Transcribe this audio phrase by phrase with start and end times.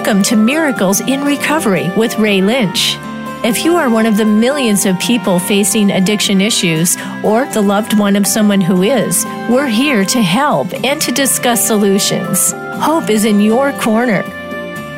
[0.00, 2.96] Welcome to Miracles in Recovery with Ray Lynch.
[3.44, 7.98] If you are one of the millions of people facing addiction issues or the loved
[7.98, 12.52] one of someone who is, we're here to help and to discuss solutions.
[12.82, 14.22] Hope is in your corner.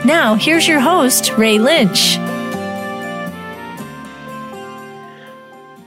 [0.04, 2.16] Now, here's your host, Ray Lynch.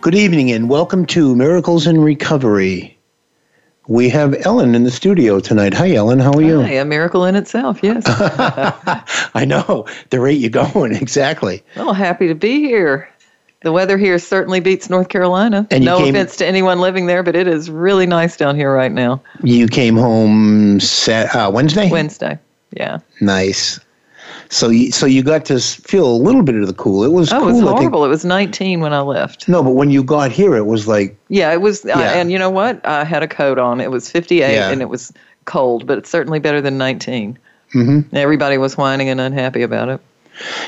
[0.02, 2.95] Good evening and welcome to Miracles in Recovery.
[3.88, 5.74] We have Ellen in the studio tonight.
[5.76, 6.20] Hi, Ellen.
[6.20, 6.62] How are you?
[6.62, 8.04] Hi, a miracle in itself, yes.
[9.36, 9.86] I know.
[10.10, 11.64] The rate you're going, exactly.
[11.76, 13.08] Well, happy to be here.
[13.62, 15.68] The weather here certainly beats North Carolina.
[15.70, 18.74] And no came- offense to anyone living there, but it is really nice down here
[18.74, 19.22] right now.
[19.44, 21.90] You came home sat, uh, Wednesday?
[21.90, 22.40] Wednesday.
[22.72, 23.00] Yeah.
[23.22, 23.80] Nice.
[24.56, 27.04] So you, so you got to feel a little bit of the cool.
[27.04, 27.50] It was Oh, cool.
[27.50, 28.06] it was horrible.
[28.06, 29.50] It was 19 when I left.
[29.50, 31.84] No, but when you got here, it was like, Yeah, it was.
[31.84, 32.80] Uh, and you know what?
[32.86, 33.82] I had a coat on.
[33.82, 34.72] It was 58 Yeah.
[34.72, 35.12] and it was
[35.44, 37.38] cold, but it's certainly better than 19.
[37.74, 38.16] mm-hmm.
[38.16, 40.00] Everybody was whining and unhappy about it.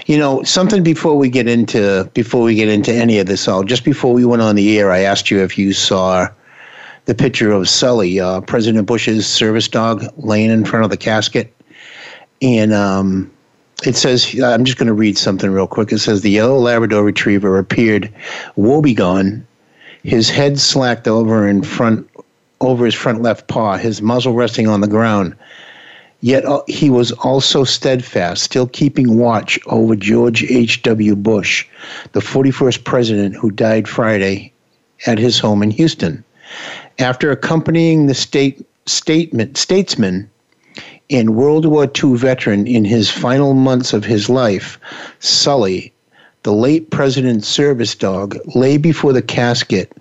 [0.06, 3.64] you know, something before we get into before we get into any of this all.
[3.64, 6.28] Just before we went on the air, I asked you if you saw
[7.06, 11.54] the picture of Sully, uh, President Bush's service dog, laying in front of the casket,
[12.42, 13.32] and um,
[13.86, 15.92] it says, I'm just going to read something real quick.
[15.92, 18.12] It says the yellow Labrador Retriever appeared
[18.58, 19.46] woebegone,
[20.04, 22.10] his head slacked over in front
[22.60, 25.36] over his front left paw, his muzzle resting on the ground.
[26.22, 31.16] Yet uh, he was also steadfast, still keeping watch over George H.W.
[31.16, 31.68] Bush,
[32.14, 34.52] the 41st president who died Friday
[35.06, 36.24] at his home in Houston.
[36.98, 40.30] After accompanying the state statement statesman
[41.10, 44.80] and World War II veteran in his final months of his life,
[45.20, 45.94] Sully,
[46.44, 49.92] the late president's service dog, lay before the casket,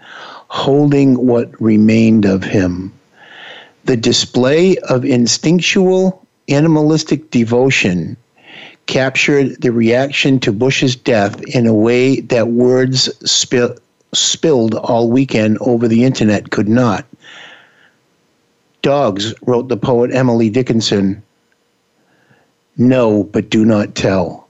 [0.48, 2.92] holding what remained of him.
[3.84, 8.16] The display of instinctual animalistic devotion
[8.86, 13.74] captured the reaction to Bush's death in a way that words spi-
[14.12, 17.04] spilled all weekend over the internet could not.
[18.86, 21.20] Dogs, wrote the poet Emily Dickinson,
[22.76, 24.48] No, but do not tell.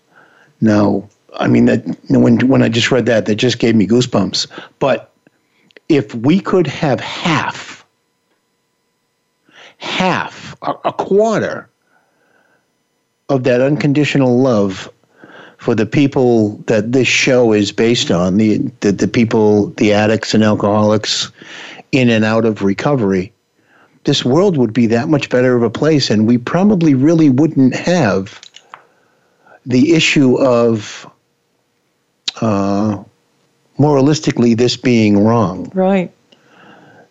[0.61, 1.09] Now,
[1.41, 4.47] I mean that when when I just read that, that just gave me goosebumps.
[4.79, 5.11] But
[5.89, 7.83] if we could have half
[9.79, 11.71] half, a, a quarter
[13.31, 14.93] of that unconditional love
[15.57, 20.35] for the people that this show is based on, the, the, the people, the addicts
[20.35, 21.33] and alcoholics
[21.93, 23.33] in and out of recovery,
[24.07, 26.11] this world would be that much better of a place.
[26.11, 28.41] And we probably really wouldn't have
[29.67, 31.07] the issue of,
[32.41, 33.03] uh,
[33.79, 36.11] moralistically, this being wrong, Right.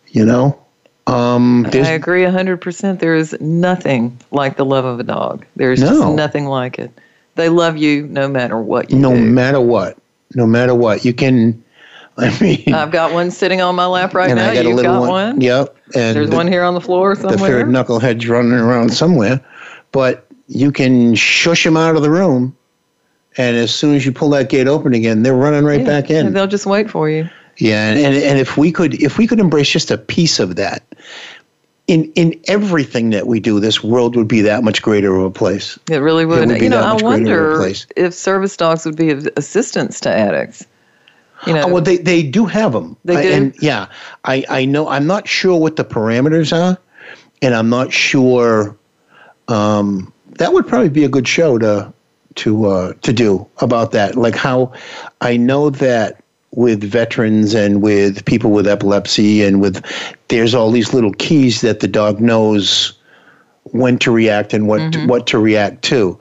[0.08, 0.58] you know?
[1.06, 2.98] Um, I agree 100%.
[2.98, 5.44] There is nothing like the love of a dog.
[5.54, 5.88] There's No.
[5.90, 6.90] just nothing like it.
[7.36, 9.02] They love you no matter what you do.
[9.02, 9.20] no do.
[9.20, 9.96] matter what,
[10.34, 11.62] no matter what, you can.
[12.18, 14.50] I mean, I've got one sitting on my lap right now.
[14.50, 15.08] I got You've got one.
[15.10, 15.40] one.
[15.40, 17.36] Yep, and There's the, one here on the floor somewhere.
[17.36, 19.44] the third knucklehead's running around somewhere,
[19.92, 22.56] but you can shush them out of the room,
[23.36, 26.10] and as soon as you pull that gate open again, they're running right Yeah, back
[26.10, 26.32] in.
[26.32, 27.28] they'll just wait for you.
[27.58, 30.56] Yeah, and, and and if we could if we could embrace just a piece of
[30.56, 30.82] that
[31.86, 35.30] in in everything that we do, this world would be that much greater of a
[35.30, 35.78] place.
[35.90, 36.48] It really would.
[36.48, 39.10] would be you know, I much greater of a wonder if service dogs would be
[39.10, 40.66] of assistance to addicts.
[41.46, 42.96] You know, Oh, well, they they do have them.
[43.04, 43.32] They do?
[43.32, 43.86] and yeah,
[44.24, 44.88] I I know.
[44.88, 46.78] I'm not sure what the parameters are,
[47.42, 48.76] and I'm not sure.
[49.48, 51.92] Um, that would probably be a good show to
[52.36, 54.16] to uh, to do about that.
[54.16, 54.72] Like how
[55.20, 59.84] I know that with veterans and with people with epilepsy and with
[60.28, 62.94] there's all these little keys that the dog knows
[63.72, 65.06] when to react and what Mm-hmm.
[65.06, 66.18] what to react to.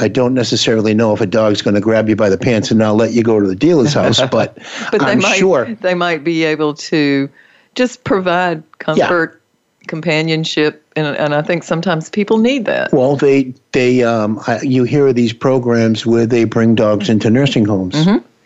[0.00, 2.78] I don't necessarily know if a dog's going to grab you by the pants and
[2.78, 4.56] not let you go to the dealer's house, but,
[4.92, 5.74] but they I'm might sure.
[5.80, 7.28] they might be able to
[7.74, 9.42] just provide comfort,
[9.88, 12.92] companionship, and and I think sometimes people need that.
[12.92, 17.30] Well, they they um, I, you hear of these programs where they bring dogs into
[17.30, 17.96] nursing homes.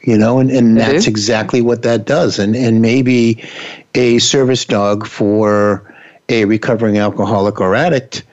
[0.04, 0.78] You know, and, and Mm-hmm.
[0.78, 1.10] They that's do.
[1.10, 2.38] exactly what that does.
[2.38, 3.42] And and maybe
[3.94, 5.94] a service dog for
[6.28, 8.24] a recovering alcoholic or addict,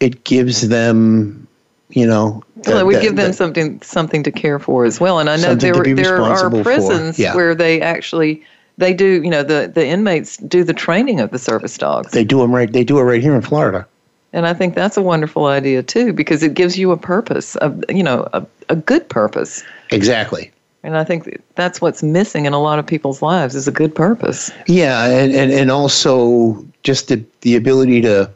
[0.00, 1.46] it gives them,
[1.90, 5.18] you know, Well, that- give them that- something something to care for as well.
[5.18, 7.34] And I know there there are prisons yeah.
[7.34, 8.42] where they actually
[8.78, 12.12] they do you know the the inmates do the training of the service dogs.
[12.12, 12.72] they do them right.
[12.72, 13.86] They do it right here in Florida.
[14.32, 17.82] And I think that's a wonderful idea too, because it gives you a purpose, of
[17.88, 19.64] you know, a, a good purpose.
[19.90, 20.50] Exactly.
[20.82, 23.94] And I think that's what's missing in a lot of people's lives is a good
[23.94, 24.52] purpose.
[24.66, 28.30] Yeah, and, and, and also just the, the ability to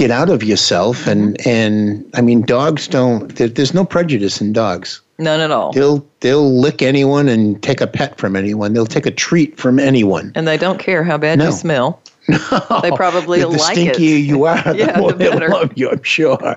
[0.00, 1.48] get out of yourself and mm-hmm.
[1.48, 5.02] and I mean dogs don't there, there's no prejudice in dogs.
[5.18, 5.72] None at all.
[5.72, 8.72] They'll they'll lick anyone and take a pet from anyone.
[8.72, 10.32] They'll take a treat from anyone.
[10.34, 11.46] And they don't care how bad no.
[11.46, 12.00] you smell.
[12.28, 14.24] No, they probably the, the like stinkier it.
[14.24, 15.90] you are, the yeah, more the they love you.
[15.90, 16.36] I'm sure.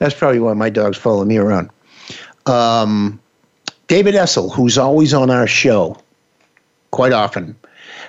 [0.00, 1.70] That's probably why my dogs follow me around.
[2.46, 3.20] Um,
[3.86, 5.96] David Essel, who's always on our show,
[6.90, 7.54] quite often.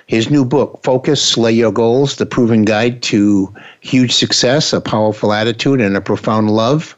[0.06, 5.32] His new book, Focus, Slay Your Goals The Proven Guide to Huge Success, a Powerful
[5.32, 6.96] Attitude, and a Profound Love,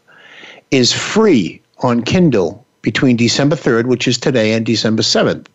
[0.71, 5.47] is free on Kindle between December 3rd, which is today, and December 7th.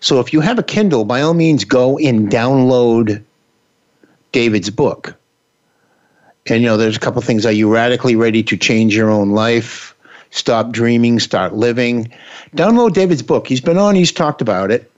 [0.00, 3.22] So if you have a Kindle, by all means, go and download
[4.32, 5.16] David's book.
[6.46, 7.46] And, you know, there's a couple things.
[7.46, 9.94] Are you radically ready to change your own life?
[10.30, 12.12] Stop dreaming, start living.
[12.56, 13.46] Download David's book.
[13.46, 14.90] He's been on, he's talked about it.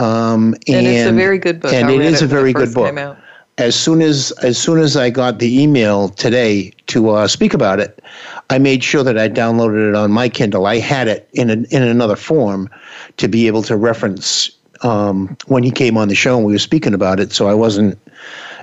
[0.00, 1.72] Um, and, and, it's a very good book.
[1.72, 3.16] And I it is it a very good book.
[3.58, 7.78] As soon as as soon as I got the email today to uh, speak about
[7.80, 8.02] it,
[8.48, 10.64] I made sure that I downloaded it on my Kindle.
[10.66, 12.70] I had it in an, in another form
[13.18, 14.50] to be able to reference
[14.82, 17.32] um, when he came on the show and we were speaking about it.
[17.32, 17.98] So I wasn't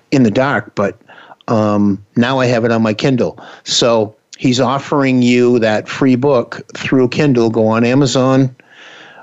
[0.10, 0.74] in the dark.
[0.74, 1.00] But
[1.48, 3.40] um, now I have it on my Kindle.
[3.64, 7.52] So he's offering you that free book through Kindle.
[7.52, 8.56] Go on Amazon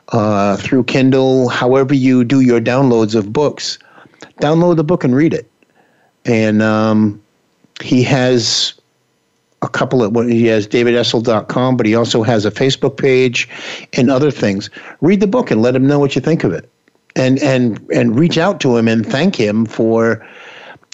[0.09, 3.79] uh, through Kindle, however you do your downloads of books.
[4.41, 5.51] Download the book and read it.
[6.25, 7.23] And um,
[7.83, 8.75] he has
[9.62, 13.49] a couple of what he has davidessel.com, but he also has a Facebook page
[13.95, 14.71] and other things.
[15.01, 16.71] Read the book and let him know what you think of it.
[17.17, 20.27] And and and reach out to him and thank him for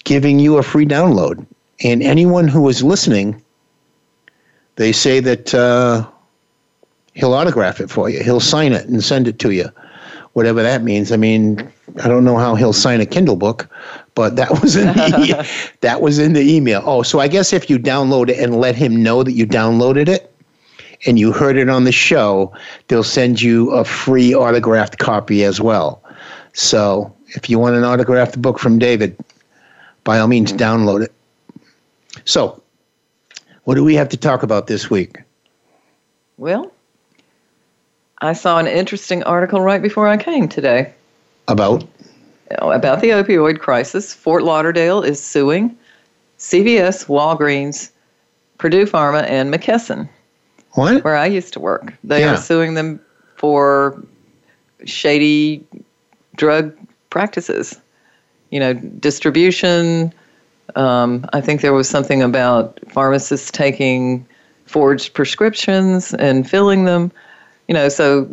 [0.04, 1.46] giving you a free download.
[1.82, 3.42] And anyone who is listening,
[4.76, 6.06] they say that uh,
[7.14, 8.22] he'll autograph it for you.
[8.22, 9.68] He'll sign it and send it to you,
[10.32, 11.12] whatever that means.
[11.12, 11.70] I mean,
[12.02, 13.68] I don't know how he'll sign a Kindle book,
[14.14, 15.48] but that was in the
[15.80, 16.82] that was in the email.
[16.84, 20.08] Oh, so I guess if you download it and let him know that you downloaded
[20.08, 20.32] it
[21.06, 22.52] and you heard it on the show,
[22.88, 26.02] they'll send you a free autographed copy as well.
[26.52, 29.16] So if you want an autographed book from David,
[30.04, 31.12] by all means download it.
[32.24, 32.62] So,
[33.64, 35.18] what do we have to talk about this week?
[36.38, 36.72] Well,
[38.20, 40.92] I saw an interesting article right before I came today.
[41.48, 41.84] About?
[42.58, 44.12] About the opioid crisis.
[44.12, 45.76] Fort Lauderdale is suing
[46.38, 47.90] CVS, Walgreens,
[48.58, 50.08] Purdue Pharma, and McKesson.
[50.72, 51.02] What?
[51.04, 51.94] Where I used to work.
[52.04, 52.34] They yeah.
[52.34, 53.00] are suing them
[53.36, 54.02] for
[54.84, 55.64] shady
[56.36, 56.76] drug
[57.10, 57.80] practices.
[58.50, 60.12] You know, distribution.
[60.76, 64.26] Um, I think there was something about pharmacists taking
[64.66, 67.10] forged prescriptions and filling them
[67.70, 68.28] you know, so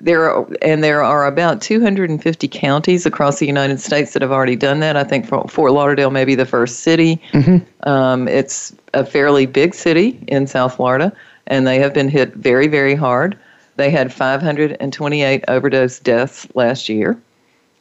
[0.00, 4.56] there are, and there are about 250 counties across the United States that have already
[4.56, 4.96] done that.
[4.96, 7.22] I think Fort Lauderdale may be the first city.
[7.30, 7.88] Mm-hmm.
[7.88, 11.12] Um, it's a fairly big city in South Florida,
[11.46, 13.38] and they have been hit very, very hard.
[13.76, 17.16] They had 528 overdose deaths last year,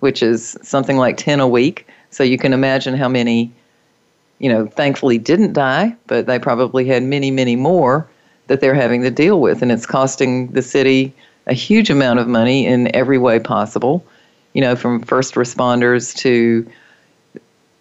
[0.01, 1.87] which is something like 10 a week.
[2.11, 3.51] So you can imagine how many,
[4.37, 8.07] you know, thankfully didn't die, but they probably had many, many more
[8.47, 9.61] that they're having to deal with.
[9.61, 11.13] And it's costing the city
[11.47, 14.05] a huge amount of money in every way possible,
[14.53, 16.69] you know, from first responders to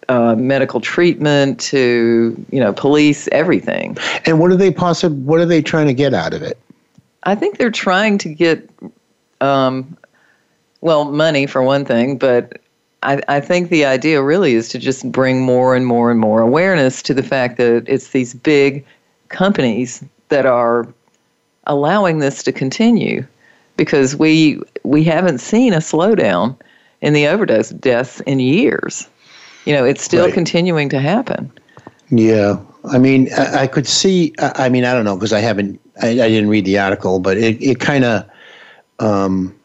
[0.09, 3.97] uh, medical treatment to, you know, police, everything.
[4.25, 5.15] And what are they possible?
[5.15, 6.57] What are they trying to get out of it?
[7.23, 8.69] I think they're trying to get,
[9.39, 9.97] um,
[10.81, 12.59] well, money for one thing, but
[13.01, 16.41] I, I, think the idea really is to just bring more and more and more
[16.41, 18.85] awareness to the fact that it's these big
[19.29, 20.03] companies
[20.33, 20.91] that are
[21.67, 23.25] allowing this to continue
[23.77, 26.57] because we we haven't seen a slowdown
[27.01, 29.07] in the overdose deaths in years.
[29.65, 30.33] You know, it's still right.
[30.33, 31.51] continuing to happen.
[32.09, 32.57] Yeah,
[32.91, 34.33] I mean, I, I could see.
[34.39, 35.79] I, I, mean, I don't know because I haven't.
[36.01, 38.25] I, I, didn't read the article, but it it kind of.
[38.99, 39.55] Um,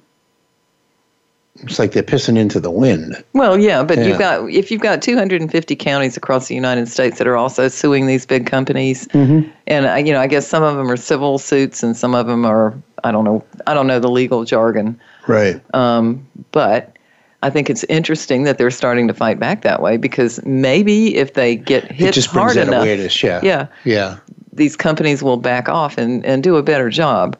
[1.62, 3.22] it's like they're pissing into the wind.
[3.32, 4.04] Well, yeah, but yeah.
[4.04, 8.06] you've got if you've got 250 counties across the United States that are also suing
[8.06, 9.48] these big companies, mm-hmm.
[9.66, 12.26] and uh, you know, I guess some of them are civil suits and some of
[12.26, 12.74] them are
[13.04, 14.98] I don't know I don't know the legal jargon.
[15.26, 15.60] Right.
[15.74, 16.96] Um, but
[17.42, 21.34] I think it's interesting that they're starting to fight back that way because maybe if
[21.34, 23.22] they get hit it just hard brings enough, awareness.
[23.22, 23.40] Yeah.
[23.42, 23.66] Yeah.
[23.84, 24.18] Yeah.
[24.52, 27.36] These companies will back off and, and do a better job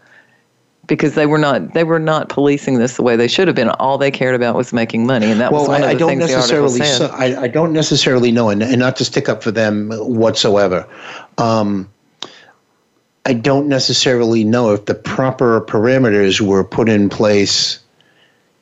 [0.89, 3.69] because they were not they were not policing this the way they should have been.
[3.69, 5.95] All they cared about was making money, and that well, was one I, of the
[5.95, 7.11] I don't things necessarily the article said.
[7.11, 10.89] So, I, I, don't necessarily know, and, and, not to stick up for them whatsoever.
[11.37, 11.89] Um,
[13.25, 17.79] I don't necessarily know if the proper parameters were put in place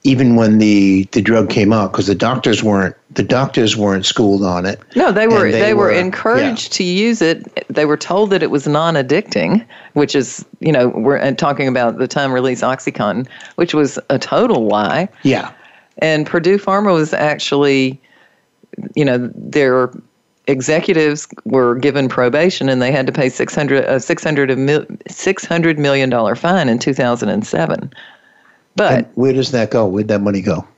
[0.07, 4.45] even when the, the drug came out because the doctors weren't the doctors weren't schooled
[4.45, 4.79] on it.
[4.95, 6.77] No, they were they, they, were, were encouraged yeah.
[6.77, 7.67] to use it.
[7.69, 11.99] They were told that it was non-addicting, which is you know we're uh, talking about
[11.99, 15.09] the time release OxyContin, which was a total lie.
[15.23, 15.51] Yeah,
[15.99, 18.01] and Purdue Pharma was actually,
[18.95, 19.93] you know, their
[20.47, 25.79] executives were given probation and they had to pay 600 a uh, 600 mil, 600
[25.79, 27.93] million dollar fine in 2007.
[28.77, 29.87] But and where does that go?
[29.87, 30.69] Where'd that money go?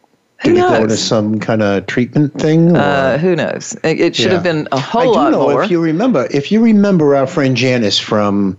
[0.45, 2.77] Did it go to some kind of treatment thing?
[2.77, 3.77] Uh, who knows?
[3.83, 4.35] It, it should yeah.
[4.35, 5.63] have been a whole lot more I don't know, more.
[5.65, 8.59] If you remember, if you remember our friend Janice from,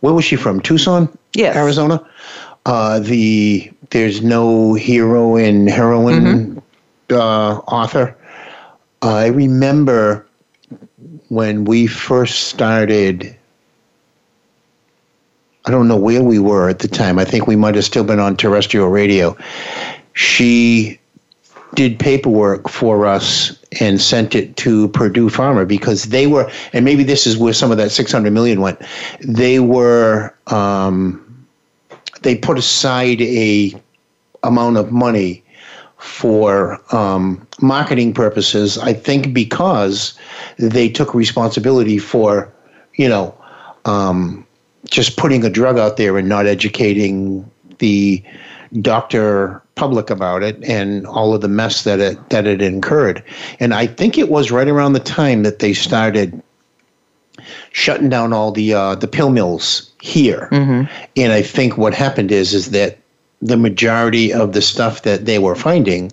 [0.00, 0.60] where was she from?
[0.60, 1.56] Tucson, yes.
[1.56, 2.06] Arizona.
[2.66, 7.14] Uh, the there's no hero in heroin mm-hmm.
[7.14, 8.16] uh, author.
[9.02, 10.24] I remember
[11.28, 13.36] when we first started.
[15.64, 17.18] I don't know where we were at the time.
[17.18, 19.36] I think we might have still been on terrestrial radio
[20.14, 20.98] she
[21.74, 27.02] did paperwork for us and sent it to Purdue Pharma because they were, and maybe
[27.02, 28.80] this is where some of that 600 million went.
[29.20, 31.46] They were, um,
[32.22, 33.74] they put aside a
[34.42, 35.42] amount of money
[35.98, 38.76] for um, marketing purposes.
[38.76, 40.18] I think because
[40.58, 42.52] they took responsibility for,
[42.96, 43.34] you know,
[43.84, 44.44] um,
[44.84, 48.22] just putting a drug out there and not educating the
[48.80, 53.22] doctor public about it and all of the mess that it that it incurred.
[53.60, 56.42] And I think it was right around the time that they started
[57.72, 60.48] shutting down all the uh, the pill mills here.
[60.52, 60.92] Mm-hmm.
[61.16, 62.98] And I think what happened is is that
[63.40, 66.12] the majority of the stuff that they were finding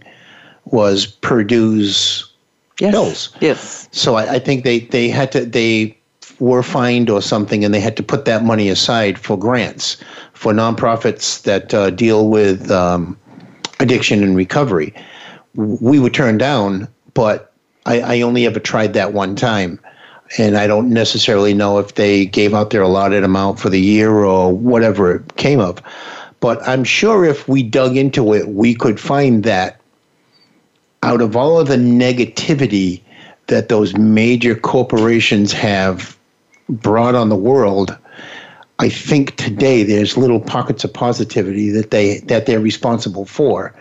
[0.65, 2.31] was Purdue's
[2.79, 2.91] yes.
[2.91, 3.29] pills.
[3.39, 3.87] Yes.
[3.91, 5.95] So I, I think they they had to they
[6.39, 9.97] were fined or something, and they had to put that money aside for grants
[10.39, 13.19] for nonprofits that uh, deal with um,
[13.81, 14.93] addiction and recovery.
[15.53, 17.51] We were turned down, but
[17.85, 19.81] I, I only ever tried that one time.
[20.37, 24.11] And I don't necessarily know if they gave out their allotted amount for the year
[24.11, 25.81] or whatever it came of.
[26.39, 29.81] But I'm sure if we dug into it, we could find that
[31.03, 33.01] out of all of the negativity
[33.47, 36.17] that those major corporations have
[36.69, 37.97] brought on the world,
[38.81, 43.75] I think today there's little pockets of positivity that they that they're responsible for.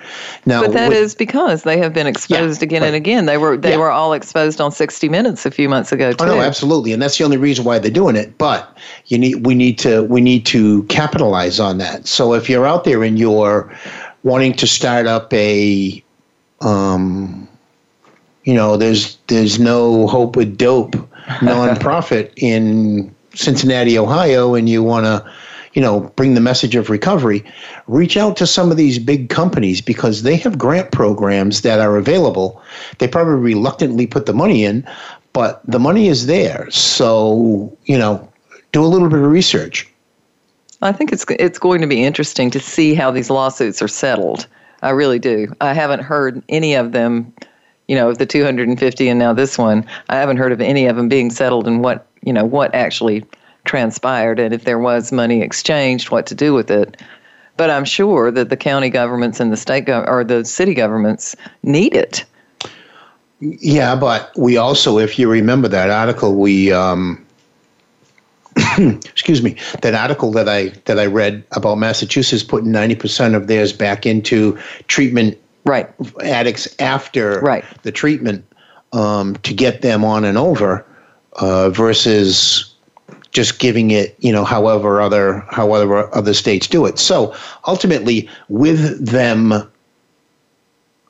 [0.45, 2.89] Now, but that with, is because they have been exposed yeah, again right.
[2.89, 3.27] and again.
[3.27, 3.77] They were they yeah.
[3.77, 6.25] were all exposed on 60 Minutes a few months ago too.
[6.25, 8.37] Oh no, absolutely, and that's the only reason why they're doing it.
[8.39, 8.77] But
[9.07, 12.09] you need we need to we need to capitalize on that.
[12.09, 13.73] So if you're out there and you're
[14.25, 16.03] wanting to start up a
[16.61, 17.49] um,
[18.43, 20.93] you know, there's there's no hope with dope
[21.41, 25.33] nonprofit in Cincinnati, Ohio, and you want to,
[25.73, 27.45] you know, bring the message of recovery,
[27.87, 31.97] reach out to some of these big companies because they have grant programs that are
[31.97, 32.61] available.
[32.99, 34.87] They probably reluctantly put the money in,
[35.33, 36.69] but the money is there.
[36.71, 38.29] So, you know,
[38.73, 39.89] do a little bit of research.
[40.83, 44.47] I think it's it's going to be interesting to see how these lawsuits are settled.
[44.83, 45.53] I really do.
[45.61, 47.33] I haven't heard any of them,
[47.89, 49.85] you know, of the 250 and now this one.
[50.09, 53.25] I haven't heard of any of them being settled and what you know what actually
[53.65, 57.01] transpired and if there was money exchanged, what to do with it.
[57.57, 61.37] But I'm sure that the county governments and the state go- or the city governments
[61.63, 62.25] need it.
[63.41, 67.25] Yeah, but we also, if you remember that article, we um,
[68.79, 73.47] excuse me, that article that I that I read about Massachusetts putting ninety percent of
[73.47, 74.59] theirs back into
[74.89, 75.89] treatment right
[76.23, 77.65] addicts after right.
[77.83, 78.45] the treatment
[78.93, 80.85] um, to get them on and over
[81.39, 82.75] uh, versus
[83.31, 86.99] just giving it, you know, however other however other states do it.
[86.99, 87.35] So
[87.67, 89.53] ultimately, with them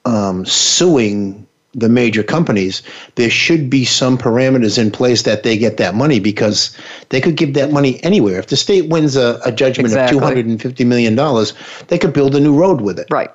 [0.04, 2.82] um, suing the major companies,
[3.14, 6.76] there should be some parameters in place that they get that money because
[7.11, 8.38] they could give that money anywhere.
[8.38, 10.16] If the state wins a, a judgment exactly.
[10.16, 11.54] of two hundred and fifty million dollars,
[11.88, 13.06] they could build a new road with it.
[13.11, 13.30] Right.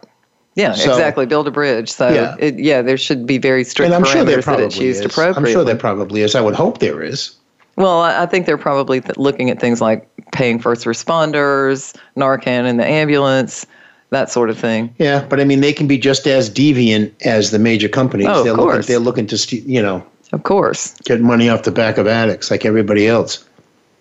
[0.56, 1.26] Yeah, so, exactly.
[1.26, 1.92] Build a bridge.
[1.92, 2.36] So yeah.
[2.40, 5.06] It, yeah, there should be very strict and I'm sure there that it's used is.
[5.06, 5.52] appropriately.
[5.52, 6.36] I'm sure there probably is.
[6.36, 7.36] I would hope there is.
[7.76, 12.78] Well, I think they're probably th- looking at things like paying first responders, Narcan in
[12.78, 13.66] the ambulance,
[14.12, 14.94] that sort of thing.
[15.00, 18.28] Yeah, but I mean, they can be just as deviant as the major companies.
[18.30, 18.76] Oh, they're of course.
[18.76, 22.52] Looking, they're looking to, you know, of course, get money off the back of addicts
[22.52, 23.44] like everybody else.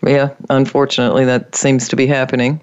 [0.04, 2.60] Yeah, unfortunately, that seems to be happening.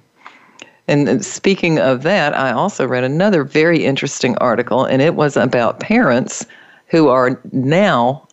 [0.89, 5.37] And uh, speaking of that, I also read another very interesting article, and it was
[5.37, 6.47] about parents
[6.87, 8.27] who are now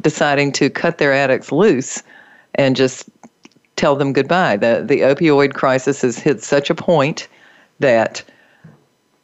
[0.00, 2.04] deciding to cut their addicts loose
[2.54, 3.10] and just
[3.74, 4.56] tell them goodbye.
[4.56, 7.26] The the opioid crisis has hit such a point
[7.80, 8.22] that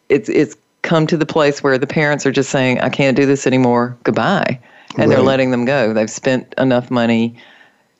[0.08, 3.24] it's it's come to the place where the parents are just saying, I can't do
[3.24, 4.58] this anymore, goodbye.
[4.90, 5.08] And right.
[5.10, 5.92] they're letting them go.
[5.92, 7.36] They've spent enough money.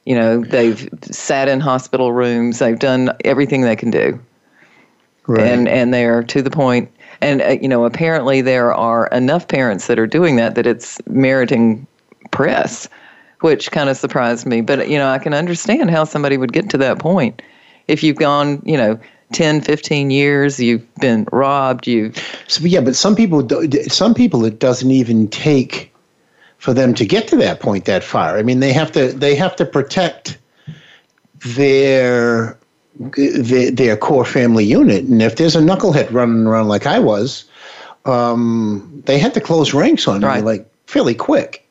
[0.04, 2.59] You know, they've sat in hospital rooms.
[2.59, 4.21] They've done everything they can do.
[5.26, 5.47] Right.
[5.47, 6.90] And and they're to the point
[7.21, 11.00] and uh, you know apparently there are enough parents that are doing that that it's
[11.07, 11.87] meriting
[12.31, 12.88] press
[13.40, 14.61] which kind of surprised me.
[14.62, 17.43] But you know I can understand how somebody would get to that point.
[17.88, 18.99] If you've gone you know
[19.33, 22.12] 10 15 years you've been robbed you
[22.47, 23.49] so, yeah but some people
[23.88, 25.93] some people it doesn't even take
[26.59, 28.38] for them to get to that point that far.
[28.38, 30.38] I mean they have to they have to protect
[31.45, 32.59] their
[32.98, 35.04] their, their core family unit.
[35.04, 37.44] And if there's a knucklehead running around like i was
[38.06, 40.40] um, they had to close ranks on right.
[40.40, 41.66] me like fairly quick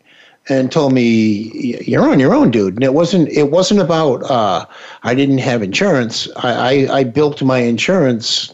[0.50, 1.52] and told me
[1.86, 2.74] you're on your own dude.
[2.74, 4.66] And it wasn't it wasn't about uh,
[5.04, 6.28] i didn't have insurance.
[6.38, 8.54] I, I, I built my insurance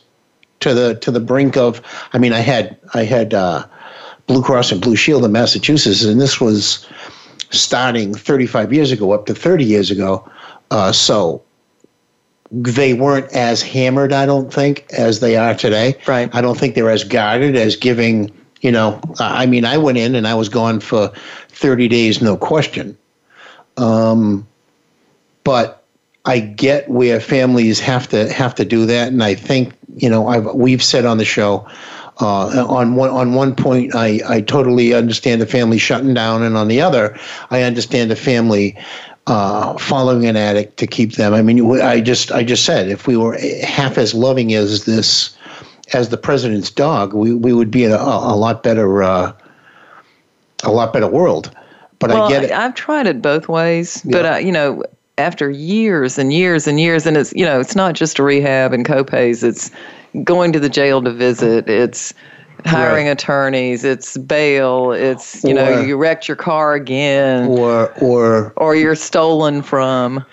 [0.60, 3.66] to the to the brink of i mean i had i had uh,
[4.28, 6.86] blue cross and blue shield in massachusetts and this was
[7.52, 10.30] starting 35 years ago up to 30 years ago.
[10.72, 11.42] Uh, so
[12.52, 16.76] they weren't as hammered i don't think as they are today right i don't think
[16.76, 20.50] they're as guarded as giving you know, I mean, I went in and I was
[20.50, 21.12] gone for
[21.50, 22.98] 30 days, no question.
[23.78, 24.46] Um,
[25.44, 25.84] but
[26.26, 30.28] I get where families have to have to do that, and I think you know
[30.28, 31.68] I've we've said on the show.
[32.22, 36.58] Uh, on one on one point, I, I totally understand the family shutting down, and
[36.58, 37.18] on the other,
[37.50, 38.78] I understand the family
[39.30, 41.34] uh, following an addict to keep them.
[41.34, 45.38] I mean, I just I just said if we were half as loving as this
[45.94, 49.32] as the president's dog, we, we would be in a, a lot better uh,
[50.64, 51.56] a lot better world.
[52.00, 52.52] But well, I get it.
[52.52, 54.12] I've tried it both ways, yeah.
[54.12, 54.84] but uh, you know,
[55.18, 58.74] after years and years and years, and it's you know, it's not just a rehab
[58.74, 59.44] and copays.
[59.44, 59.70] It's
[60.24, 61.70] going to the jail to visit.
[61.70, 62.14] It's
[62.66, 63.12] hiring right.
[63.12, 63.84] attorneys.
[63.84, 64.92] It's bail.
[64.92, 70.26] It's you or, know, you wrecked your car again, or or or you're stolen from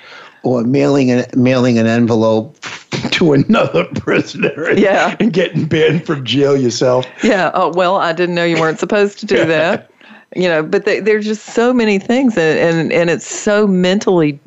[0.47, 2.61] or mailing an mailing an envelope
[3.11, 5.17] to another prisoner yeah.
[5.19, 7.07] and getting banned from jail yourself.
[7.23, 7.51] Yeah.
[7.53, 9.91] Oh well, I didn't know you weren't supposed to do that.
[10.35, 14.39] You know, but they, there's just so many things, and, and and it's so mentally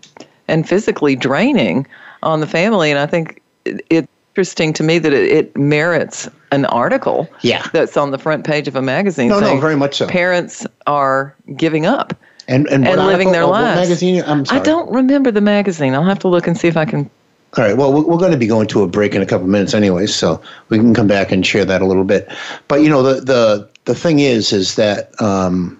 [0.47, 1.87] and physically draining
[2.21, 2.91] on the family.
[2.91, 4.07] And I think it, it's
[4.39, 7.29] interesting to me that it, it, merits an article.
[7.41, 7.67] Yeah.
[7.73, 9.27] That's on the front page of a magazine.
[9.27, 10.07] No, no, very much so.
[10.07, 12.13] Parents are giving up
[12.47, 13.89] and and, and living their lives.
[13.89, 14.23] magazine?
[14.25, 14.61] I'm sorry.
[14.61, 15.93] I don't remember the magazine.
[15.93, 17.09] I'll have to look and see if I can.
[17.57, 17.75] All right.
[17.75, 20.41] Well, we're going to be going to a break in a couple minutes, anyway, so
[20.69, 22.31] we can come back and share that a little bit.
[22.69, 25.19] But you know, the the the thing is, is that.
[25.21, 25.75] Um,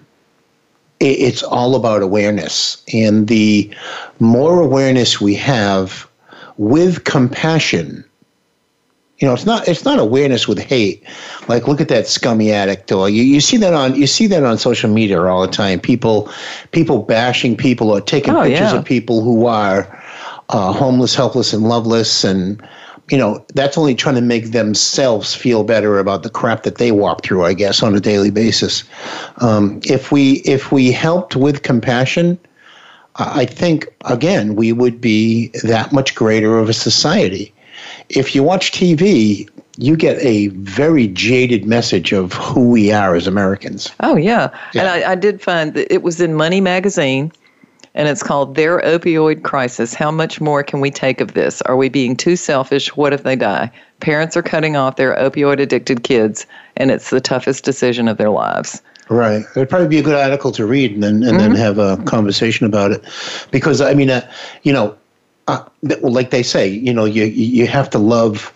[1.02, 2.82] it's all about awareness.
[2.92, 3.74] And the
[4.18, 6.06] more awareness we have
[6.58, 8.04] with compassion,
[9.20, 11.04] you know, it's not it's not awareness with hate.
[11.46, 14.44] Like, look at that scummy addict, or you, you see that on you see that
[14.44, 15.78] on social media all the time.
[15.78, 16.32] People
[16.72, 18.78] people bashing people or taking oh, pictures yeah.
[18.78, 19.86] of people who are
[20.48, 22.66] uh, homeless, helpless, and loveless, and
[23.10, 26.90] you know that's only trying to make themselves feel better about the crap that they
[26.90, 27.44] walk through.
[27.44, 28.84] I guess on a daily basis.
[29.36, 32.38] Um, if we if we helped with compassion.
[33.16, 37.52] I think again we would be that much greater of a society
[38.10, 43.26] if you watch TV, you get a very jaded message of who we are as
[43.26, 43.90] Americans.
[44.00, 44.50] Oh, yeah.
[44.74, 44.82] yeah.
[44.82, 47.32] And I, I, did find that it was in Money Magazine,
[47.94, 49.94] and it's called Their Opioid Crisis.
[49.94, 51.62] How much more can we take of this?
[51.62, 52.94] Are we being too selfish?
[52.96, 53.70] What if they die?
[54.00, 56.46] Parents are cutting off their opioid addicted kids,
[56.76, 58.82] and it's the toughest decision of their lives.
[59.08, 59.44] Right.
[59.56, 61.38] It'd probably be a good article to read and then, and mm-hmm.
[61.38, 63.04] then have a conversation about it.
[63.50, 64.30] Because, I mean, uh,
[64.62, 64.96] you know,
[65.50, 68.52] uh, like they say, you know, you you have to love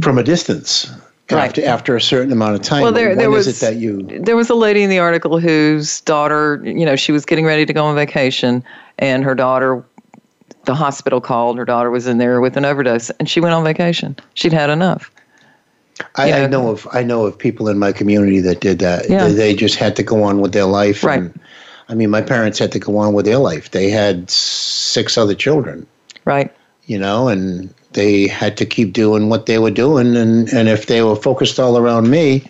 [0.00, 0.90] from a distance.
[1.32, 1.46] Right.
[1.46, 2.82] After, after a certain amount of time.
[2.82, 4.02] Well, there, there was that you.
[4.02, 7.64] There was a lady in the article whose daughter, you know, she was getting ready
[7.64, 8.64] to go on vacation,
[8.98, 9.84] and her daughter,
[10.64, 11.56] the hospital called.
[11.56, 14.16] Her daughter was in there with an overdose, and she went on vacation.
[14.34, 15.08] She'd had enough.
[16.16, 19.08] I, I know of I know of people in my community that did that.
[19.08, 19.28] Yeah.
[19.28, 21.04] They, they just had to go on with their life.
[21.04, 21.20] Right.
[21.20, 21.40] And,
[21.90, 23.72] I mean, my parents had to go on with their life.
[23.72, 25.86] They had six other children.
[26.24, 26.54] Right.
[26.86, 30.16] You know, and they had to keep doing what they were doing.
[30.16, 32.44] And, and if they were focused all around me,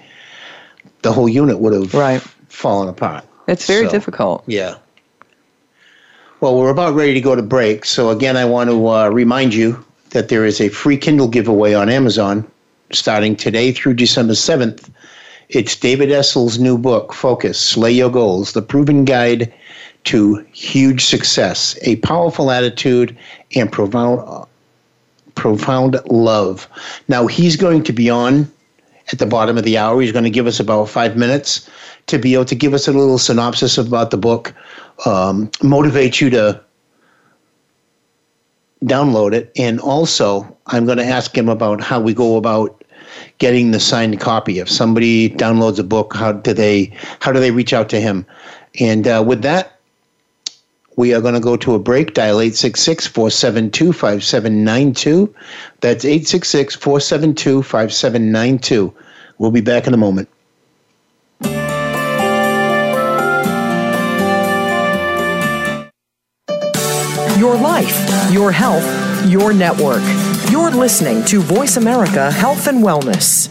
[1.01, 2.21] the whole unit would have right.
[2.49, 3.25] fallen apart.
[3.49, 4.45] It's very so, difficult.
[4.47, 4.77] Yeah.
[6.41, 7.87] Well, we're about ready to go to break.
[7.87, 11.73] So, again, I want to uh, remind you that there is a free Kindle giveaway
[11.73, 12.51] on Amazon
[12.93, 14.91] starting today through December 7th.
[15.53, 19.53] It's David Essel's new book, Focus Slay Your Goals The Proven Guide
[20.05, 23.19] to Huge Success, a powerful attitude
[23.57, 24.47] and profound,
[25.35, 26.69] profound love.
[27.09, 28.49] Now, he's going to be on
[29.11, 30.01] at the bottom of the hour.
[30.01, 31.69] He's going to give us about five minutes
[32.07, 34.55] to be able to give us a little synopsis about the book,
[35.05, 36.61] um, motivate you to
[38.85, 42.80] download it, and also I'm going to ask him about how we go about
[43.39, 44.59] getting the signed copy.
[44.59, 48.27] If somebody downloads a book, how do they how do they reach out to him?
[48.79, 49.81] And uh, with that,
[50.97, 52.15] we are going to go to a break.
[52.15, 55.35] Dial 866 472 5792.
[55.81, 58.95] That's 866 472 5792.
[59.39, 60.29] We'll be back in a moment.
[67.39, 68.85] Your life, your health,
[69.27, 70.03] your network.
[70.61, 73.49] You're listening to Voice America Health and Wellness.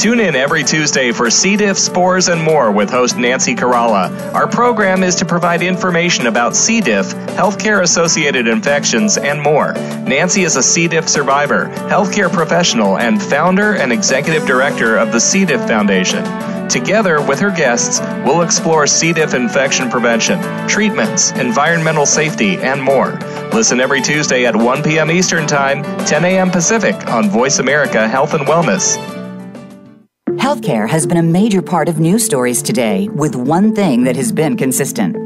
[0.00, 1.58] Tune in every Tuesday for C.
[1.58, 4.32] diff, spores, and more with host Nancy Caralla.
[4.32, 6.80] Our program is to provide information about C.
[6.80, 9.74] diff, healthcare associated infections, and more.
[9.74, 10.88] Nancy is a C.
[10.88, 15.44] diff survivor, healthcare professional, and founder and executive director of the C.
[15.44, 16.24] diff Foundation.
[16.68, 19.12] Together with her guests, we'll explore C.
[19.12, 23.18] diff infection prevention, treatments, environmental safety, and more.
[23.52, 25.10] Listen every Tuesday at 1 p.m.
[25.10, 26.50] Eastern Time, 10 a.m.
[26.50, 28.96] Pacific on Voice America Health and Wellness.
[30.38, 34.32] Healthcare has been a major part of news stories today, with one thing that has
[34.32, 35.25] been consistent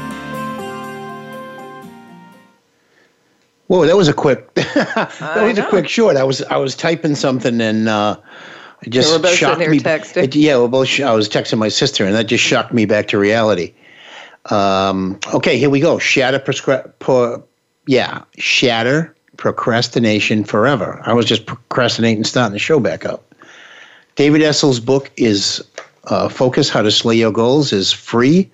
[3.71, 4.53] Whoa, that was a quick.
[4.55, 6.17] that was a quick short.
[6.17, 8.17] I was I was typing something and uh,
[8.81, 9.79] it just so we're both shocked me.
[9.79, 10.23] texting.
[10.23, 10.99] It, yeah, we're both.
[10.99, 13.73] I was texting my sister, and that just shocked me back to reality.
[14.49, 15.99] Um, okay, here we go.
[15.99, 17.41] Shatter prescri- pro,
[17.87, 21.01] yeah, shatter procrastination forever.
[21.05, 23.33] I was just procrastinating starting the show back up.
[24.17, 25.63] David Essel's book is
[26.07, 28.51] uh, Focus: How to Slay Your Goals is free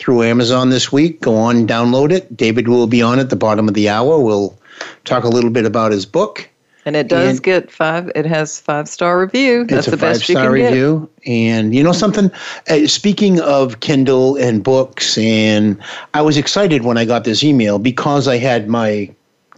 [0.00, 1.20] through Amazon this week.
[1.20, 2.36] Go on, download it.
[2.36, 4.18] David will be on at the bottom of the hour.
[4.18, 4.58] We'll
[5.04, 6.48] talk a little bit about his book.
[6.86, 8.10] And it does And- get five.
[8.14, 9.66] It has five star review.
[9.66, 10.50] That's the five best you can get.
[10.50, 11.08] review.
[11.26, 12.30] And you know something?
[12.70, 15.76] Uh, speaking of Kindle and books, and
[16.14, 19.10] I was excited when I got this email because I had my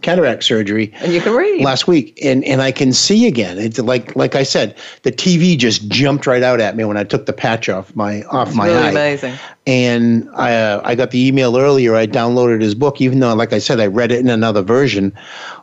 [0.03, 1.63] cataract surgery And you can read.
[1.63, 3.57] last week, and and I can see again.
[3.57, 7.03] It's like like I said, the TV just jumped right out at me when I
[7.03, 8.89] took the patch off my off It's my really eye.
[8.89, 9.33] amazing.
[9.65, 11.95] And I uh, I got the email earlier.
[11.95, 15.13] I downloaded his book, even though, like I said, I read it in another version,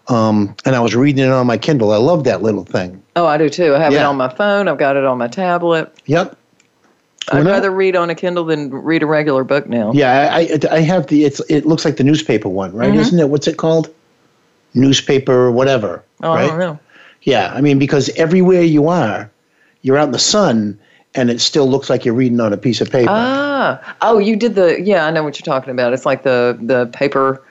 [0.09, 1.93] um, and I was reading it on my Kindle.
[1.93, 3.01] I love that little thing.
[3.17, 3.75] Oh, I do too.
[3.75, 4.69] I have it on my phone.
[4.69, 5.93] I've got it on my tablet.
[6.07, 6.37] Yep.
[7.33, 9.93] I'd rather read on a Kindle than read a regular book now.
[9.93, 12.91] Yeah, I, I I have the it's it looks like the newspaper one, right?
[12.91, 12.99] Mm-hmm.
[13.01, 13.29] Isn't it?
[13.29, 13.95] What's it called?
[14.75, 16.03] Newspaper, or whatever.
[16.23, 16.47] Oh, I right?
[16.49, 16.79] don't know.
[17.23, 19.31] Yeah, I mean because everywhere you are,
[19.83, 20.79] you're out in the sun,
[21.15, 23.11] and it still looks like you're reading on a piece of paper.
[23.11, 24.81] Ah, oh, you did the.
[24.81, 25.93] Yeah, I know what you're talking about.
[25.93, 27.43] It's like the the paper.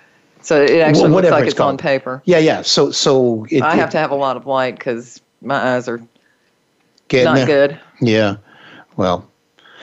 [0.42, 2.22] So it actually looks like it's it's, on paper.
[2.26, 2.62] yeah, yeah.
[2.62, 5.88] So so it, I it- have to have a lot of light because my eyes
[5.88, 7.46] are not there.
[7.46, 7.80] good.
[8.02, 8.38] Yeah.
[8.96, 9.30] Well,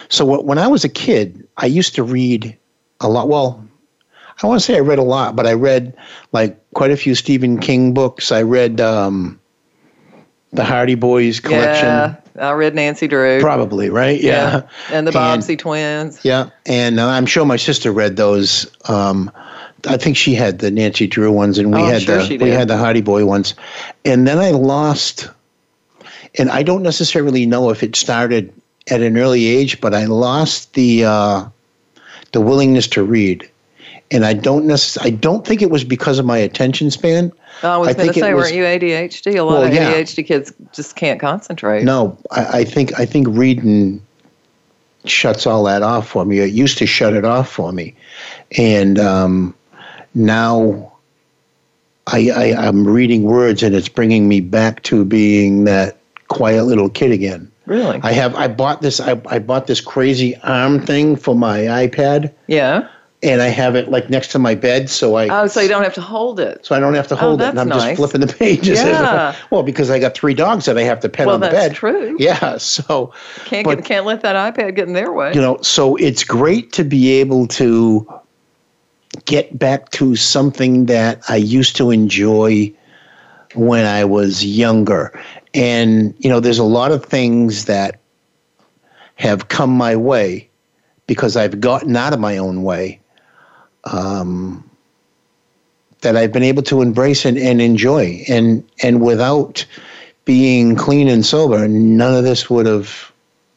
[0.08, 2.56] so wh- when I was a kid, I used to read
[3.00, 3.28] a lot.
[3.28, 3.65] Well,
[4.42, 5.96] I want to say I read a lot, but I read
[6.32, 8.30] like quite a few Stephen King books.
[8.30, 9.40] I read um,
[10.52, 11.86] the Hardy Boys collection.
[11.86, 13.40] Yeah, I read Nancy Drew.
[13.40, 14.20] Probably, right?
[14.20, 14.62] Yeah.
[14.90, 16.22] and the Bobbsey twins.
[16.22, 16.50] Yeah.
[16.66, 18.70] And uh, I'm sure my sister read those.
[18.90, 19.30] Um,
[19.88, 22.50] I think she had the Nancy Drew ones, and we Oh, had sure the we
[22.50, 23.54] had the Hardy Boy ones.
[24.04, 25.30] And then I lost,
[26.38, 28.52] and I don't necessarily know if it started
[28.90, 31.44] at an early age, but I lost the uh,
[32.32, 33.48] the willingness to read,
[34.10, 35.12] and I don't necessarily.
[35.12, 37.32] I don't think it was because of my attention span.
[37.62, 39.38] I was going to say, was, weren't you ADHD?
[39.38, 40.24] A lot well, of ADHD yeah.
[40.24, 41.84] kids just can't concentrate.
[41.84, 44.00] No, I, I think I think reading
[45.04, 46.38] shuts all that off for me.
[46.40, 47.94] It used to shut it off for me,
[48.56, 49.54] and um,
[50.14, 50.92] now
[52.06, 56.88] I, I I'm reading words, and it's bringing me back to being that quiet little
[56.88, 57.50] kid again.
[57.66, 57.98] Really?
[58.02, 58.36] I have.
[58.36, 59.00] I bought this.
[59.00, 62.32] I, I bought this crazy arm thing for my iPad.
[62.46, 62.88] Yeah.
[63.26, 65.28] And I have it like next to my bed, so I.
[65.28, 66.64] Oh, so you don't have to hold it.
[66.64, 67.82] So I don't have to oh, hold oh, it, and I'm nice.
[67.82, 68.78] just flipping the pages.
[68.78, 69.34] Yeah.
[69.50, 71.52] well, because I got three dogs that I have to pet well, on the bed.
[71.52, 72.16] Well, that's true.
[72.18, 72.58] Yeah.
[72.66, 73.12] So.
[73.44, 75.32] Can't but, get, can't let that iPad get in their way.
[75.34, 78.06] You know, so it's great to be able to
[79.24, 82.72] get back to something that I used to enjoy
[83.54, 85.18] when I was younger.
[85.54, 87.98] And, you know, there's a lot of things that
[89.16, 90.48] have come my way
[91.06, 93.00] because I've gotten out of my own way
[93.86, 94.62] um,
[96.00, 98.22] that I've been able to embrace and, and enjoy.
[98.28, 99.64] And, and without
[100.24, 103.12] being clean and sober, none of this would have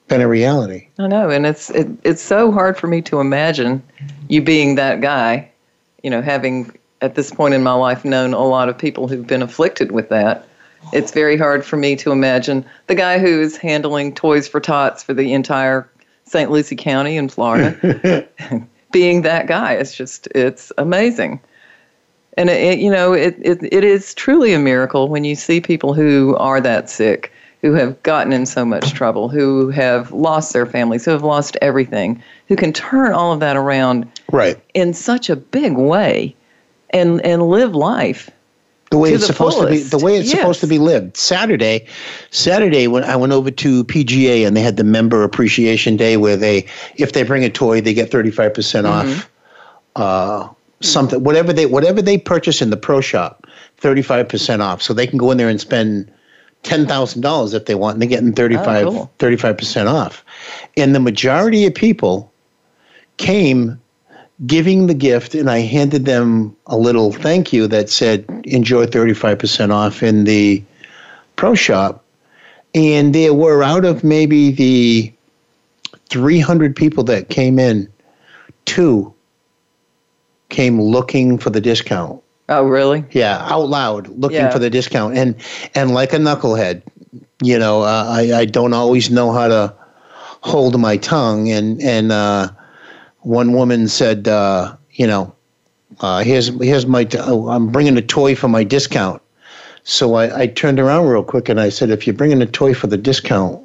[0.08, 0.88] been a reality.
[0.98, 3.82] I know, and it's it, it's so hard for me to imagine
[4.28, 5.52] you being that guy.
[6.04, 9.28] You know, having at this point in my life known a lot of people who've
[9.28, 10.48] been afflicted with that,
[10.94, 15.04] it's very hard for me to imagine the guy who is handling toys for tots
[15.04, 15.90] for the entire
[16.26, 16.52] St.
[16.52, 18.28] Lucie County in Florida
[18.92, 19.74] being that guy.
[19.74, 21.40] It's just, it's amazing.
[22.38, 25.60] And it, it, you know, it, it, it is truly a miracle when you see
[25.60, 30.54] people who are that sick, who have gotten in so much trouble, who have lost
[30.54, 34.58] their families, who have lost everything, who can turn all of that around right.
[34.74, 36.36] in such a big way
[36.92, 38.30] and, and live life
[38.90, 39.84] the way it's the supposed fullest.
[39.84, 40.40] to be the way it's yes.
[40.40, 41.86] supposed to be lived saturday
[42.32, 46.38] saturday when i went over to pga and they had the member appreciation day where
[46.38, 48.88] they if they bring a toy they get 35% mm-hmm.
[48.88, 49.30] off
[49.96, 50.48] uh,
[50.82, 53.46] something whatever they whatever they purchase in the pro shop
[53.80, 56.12] 35% off so they can go in there and spend
[56.64, 59.12] $10,000 if they want and they're getting 35 oh, cool.
[59.20, 60.26] 35% off
[60.78, 62.32] and the majority of people
[63.18, 63.80] came
[64.46, 69.72] giving the gift, and I handed them a little thank you that said, enjoy 35%
[69.72, 70.64] off in the
[71.36, 72.04] pro shop.
[72.74, 75.12] And there were out of maybe the
[76.10, 77.92] 300 people that came in,
[78.66, 79.14] two
[80.50, 82.22] came looking for the discount.
[82.48, 83.04] Oh, really?
[83.12, 84.50] Yeah, out loud, looking Yeah.
[84.50, 85.36] for the discount, and
[85.76, 86.82] and like a knucklehead,
[87.44, 89.74] you know, uh, I I don't always know how to
[90.42, 92.50] hold my tongue, and and uh,
[93.22, 95.34] one woman said, uh, you know,
[96.02, 99.22] uh, here's here's my t- oh, I'm bringing a toy for my discount.
[99.84, 102.74] So I, I turned around real quick and I said, if you're bringing a toy
[102.74, 103.60] for the discount,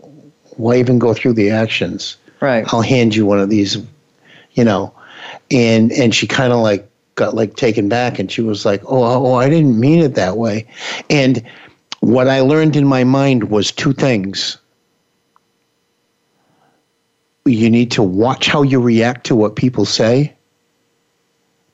[0.56, 2.16] why even go through the actions?
[2.40, 2.64] Right.
[2.72, 3.76] I'll hand you one of these,
[4.52, 4.94] you know,
[5.50, 9.26] and and she kind of like got like taken back and she was like, oh,
[9.26, 10.66] oh, I didn't mean it that way.
[11.10, 11.44] And
[12.00, 14.58] what I learned in my mind was two things
[17.44, 20.34] you need to watch how you react to what people say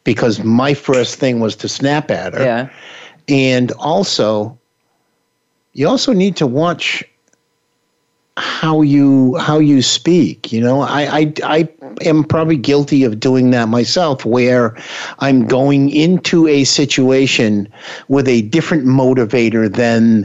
[0.05, 2.43] because my first thing was to snap at her.
[2.43, 2.71] Yeah.
[3.29, 4.59] And also
[5.73, 7.05] you also need to watch
[8.37, 11.69] how you how you speak you know I, I i
[12.01, 14.77] am probably guilty of doing that myself where
[15.19, 17.69] i'm going into a situation
[18.09, 20.25] with a different motivator than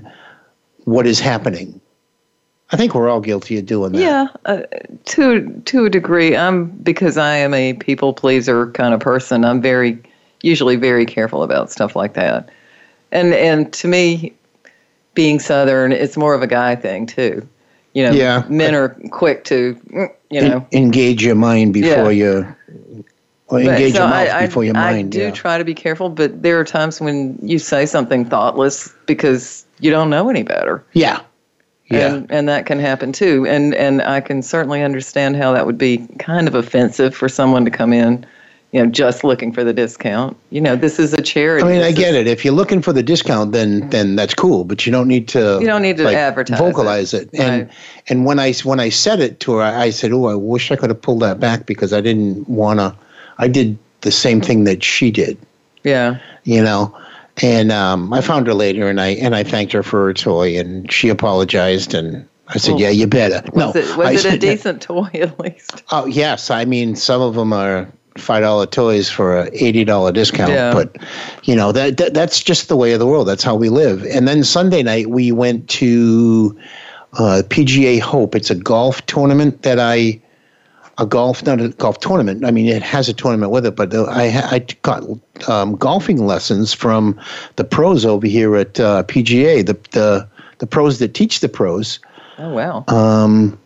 [0.86, 1.82] what is happening
[2.72, 4.02] I think we're all guilty of doing that.
[4.02, 4.62] Yeah, uh,
[5.06, 6.36] to to a degree.
[6.36, 9.46] I'm because I am a people pleaser kind of person.
[9.46, 10.02] I'm very
[10.42, 12.50] usually very careful about stuff like that.
[13.12, 14.34] And and to me,
[15.14, 17.48] being Southern, it's more of a guy thing too.
[17.94, 18.44] You know, Yeah.
[18.50, 20.68] men are quick to mm, you En- know.
[20.74, 22.40] engage your mind before you,
[23.48, 25.12] or But- engage so your mouth I, I, before your I mind.
[25.14, 25.32] do yeah.
[25.32, 29.92] try to be careful, but there are times when you say something thoughtless because you
[29.92, 30.84] don't know any better.
[30.94, 31.22] yeah,
[31.96, 32.14] yeah.
[32.16, 35.78] and and that can happen too and and i can certainly understand how that would
[35.78, 38.26] be kind of offensive for someone to come in
[38.72, 41.82] you know just looking for the discount you know this is a charity I mean,
[41.82, 42.28] I This get is- it.
[42.28, 45.60] If you're looking for the discount, then then that's cool, but you don't need to.
[45.62, 47.30] You don't need to like, advertise vocalize it.
[47.34, 47.40] it.
[47.40, 47.72] And Right.
[48.10, 50.76] and when I when I said it to her, I said, "Oh, I wish I
[50.76, 52.94] could have pulled that back because I didn't want to.
[53.38, 55.38] I did the same thing that she did,
[55.84, 56.92] yeah you know."
[57.42, 60.58] And um, I found her later, and I and I thanked her for her toy,
[60.58, 64.30] and she apologized, and I said, Well, "Yeah, you better." no, was it was I
[64.30, 68.42] it a decent toy at least Oh yes, I mean some of them are five
[68.44, 70.74] dollar toys for a eighty dollar discount, Yeah.
[70.74, 70.96] but
[71.44, 73.28] you know that, that that's just the way of the world.
[73.28, 74.06] That's how we live.
[74.06, 76.58] And then Sunday night we went to
[77.20, 78.36] uh, PGA Hope.
[78.36, 80.22] It's a golf tournament that I
[80.98, 82.46] a golf not a golf tournament.
[82.46, 85.04] I mean, it has a tournament with it, but I I got
[85.50, 87.20] um, golfing lessons from
[87.58, 89.66] the pros over here at uh, PGA.
[89.66, 90.28] The the
[90.60, 92.00] the pros that teach the pros.
[92.38, 92.86] Oh wow.
[92.88, 93.58] Um,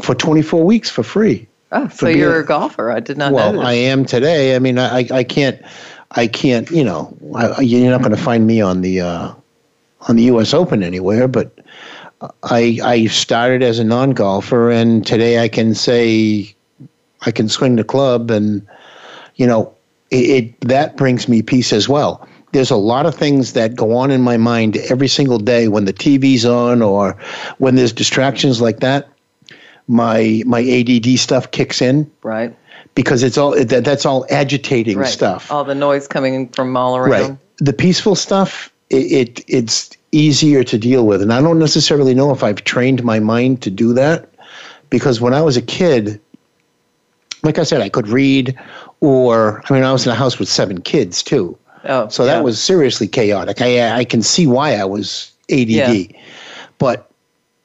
[0.00, 1.46] for 24 weeks for free.
[1.72, 2.90] Oh, so you're a golfer.
[2.90, 3.58] I did not well, know.
[3.58, 4.54] Well, I am today.
[4.54, 5.60] I mean, I I can't
[6.12, 6.70] I can't.
[6.70, 9.34] You know, I, you're not going to find me on the uh,
[10.02, 10.54] on the U.S.
[10.54, 11.58] Open anywhere, but
[12.42, 16.54] I I started as a non golfer, and today I can say
[17.22, 18.66] I can swing the club, and
[19.36, 19.74] you know
[20.10, 22.26] it, it, that brings me peace as well.
[22.52, 25.86] There's a lot of things that go on in my mind every single day when
[25.86, 27.16] the TV's on or
[27.58, 29.08] when there's distractions like that.
[29.88, 32.10] My my ADD stuff kicks in.
[32.22, 32.56] Right.
[32.94, 35.08] Because it's all that, that's all agitating right.
[35.08, 35.50] stuff.
[35.50, 37.10] All the noise coming from all around.
[37.10, 37.38] Right.
[37.58, 41.20] The peaceful stuff, it, it it's easier to deal with.
[41.20, 44.28] And I don't necessarily know if I've trained my mind to do that
[44.88, 46.20] because when I was a kid,
[47.42, 48.56] like I said, I could read,
[49.00, 51.58] or I mean, I was in a house with seven kids too.
[51.84, 52.34] Oh, so yeah.
[52.34, 53.60] that was seriously chaotic.
[53.60, 56.04] I I can see why I was ADD, yeah.
[56.78, 57.10] but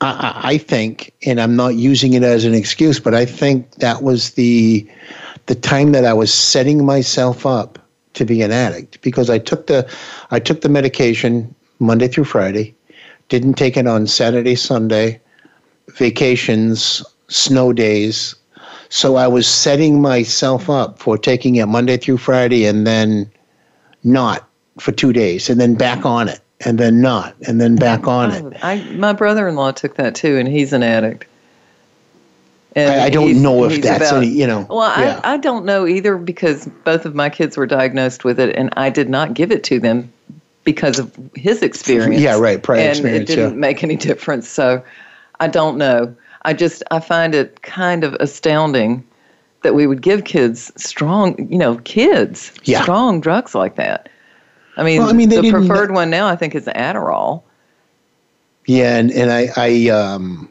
[0.00, 4.02] I, I, think, and I'm not using it as an excuse, but I think that
[4.02, 4.88] was the
[5.46, 7.78] the time that I was setting myself up
[8.14, 9.88] to be an addict because I took the
[10.30, 12.74] I took the medication Monday through Friday,
[13.28, 15.20] didn't take it on Saturday, Sunday,
[15.90, 18.34] vacations, snow days.
[18.88, 23.30] So I was setting myself up for taking it Monday through Friday and then
[24.04, 28.06] not for two days and then back on it and then not, and then back
[28.08, 28.64] on oh, it.
[28.64, 31.26] I my brother-in-law took that too, and he's an addict.
[32.76, 34.66] I, I, don't know if that's about, any, you know.
[34.68, 35.20] Well, yeah.
[35.22, 38.70] I, I don't know either because both of my kids were diagnosed with it, and
[38.76, 40.12] I did not give it to them
[40.64, 42.20] because of his experience.
[42.20, 42.60] Yeah, right.
[42.60, 43.30] Prior and experience.
[43.30, 43.58] it didn't yeah.
[43.58, 44.48] make any difference.
[44.48, 44.82] So
[45.40, 46.16] I don't know.
[46.42, 49.06] I just I find it kind of astounding
[49.62, 52.82] that we would give kids strong, you know, kids yeah.
[52.82, 54.08] strong drugs like that.
[54.76, 57.42] I mean, well, I mean the preferred one now, I think, is Adderall.
[58.66, 60.48] Yeah, and, and I I um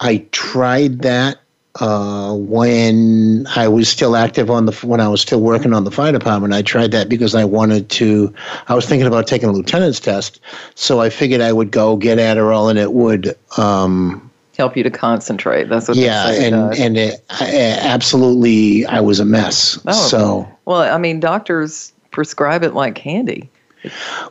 [0.00, 1.38] I tried that
[1.80, 5.90] uh, when I was still active on the when I was still working on the
[5.90, 6.54] fire department.
[6.54, 8.32] I tried that because I wanted to.
[8.68, 10.40] I was thinking about taking a lieutenant's test,
[10.74, 13.36] so I figured I would go get Adderall, and it would.
[13.56, 15.68] Um, help you to concentrate.
[15.68, 19.78] That's what yeah, and it and it, I, absolutely, I was a mess.
[19.86, 23.50] Oh, so well, I mean, doctors prescribe it like candy.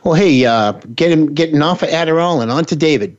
[0.02, 3.16] Well, hey, uh, get him getting off of Adderall and on to David.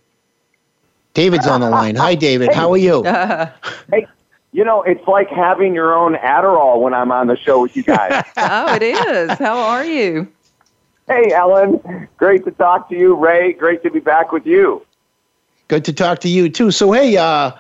[1.13, 1.95] David's on the line.
[1.95, 2.49] Hi, David.
[2.49, 2.56] Hey.
[2.56, 3.04] How are you?
[3.91, 4.06] hey,
[4.51, 7.84] you know, it's like having your own Adderall when I'm on the show with you
[7.84, 8.25] guys.
[8.38, 9.32] oh, it is.
[9.38, 10.28] How are you?
[11.08, 12.10] Hey, Ellen.
[12.17, 13.15] Great to talk to you.
[13.15, 14.86] Ray, great to be back with you.
[15.69, 16.71] Good to talk to you too.
[16.71, 17.51] So, hey, uh,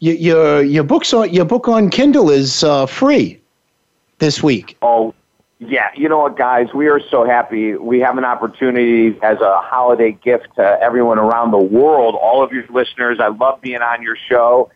[0.00, 3.40] your your your books on your book on Kindle is uh, free
[4.18, 4.76] this week.
[4.82, 5.14] Oh,
[5.60, 6.72] yeah, you know what, guys?
[6.72, 7.74] We are so happy.
[7.74, 12.52] We have an opportunity as a holiday gift to everyone around the world, all of
[12.52, 13.18] your listeners.
[13.20, 14.70] I love being on your show.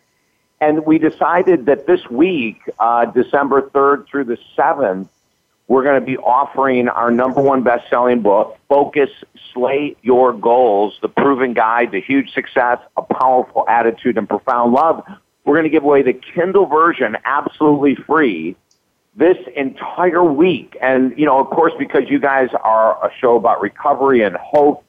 [0.59, 5.07] And we decided that this week, uh, December 3rd through the 7th,
[5.67, 9.09] we're going to be offering our number one best selling book, Focus,
[9.53, 15.03] Slay Your Goals, the proven guide to huge success, a powerful attitude, and profound love.
[15.45, 18.57] We're going to give away the Kindle version absolutely free
[19.15, 20.77] this entire week.
[20.81, 24.83] And, you know, of course, because you guys are a show about recovery and hope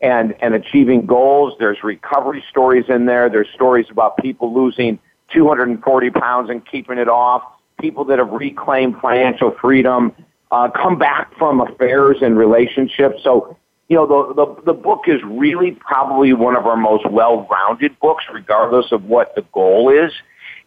[0.00, 3.28] and, and achieving goals, there's recovery stories in there.
[3.28, 4.98] There's stories about people losing
[5.32, 7.42] 240 pounds and keeping it off,
[7.80, 10.12] people that have reclaimed financial freedom,
[10.50, 13.22] uh, come back from affairs and relationships.
[13.22, 13.56] So,
[13.88, 18.24] you know, the, the, the book is really probably one of our most well-rounded books,
[18.32, 20.12] regardless of what the goal is.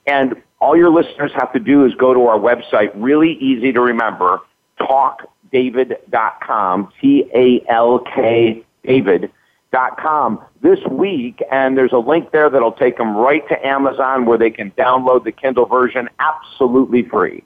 [0.07, 3.79] And all your listeners have to do is go to our website, really easy to
[3.79, 4.39] remember,
[4.79, 13.63] talkdavid.com, T-A-L-K David.com this week, and there's a link there that'll take them right to
[13.63, 17.43] Amazon where they can download the Kindle version absolutely free.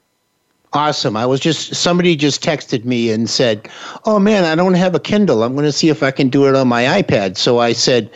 [0.72, 1.16] Awesome.
[1.16, 3.68] I was just somebody just texted me and said,
[4.04, 5.42] "Oh man, I don't have a Kindle.
[5.42, 8.08] I'm going to see if I can do it on my iPad." So I said,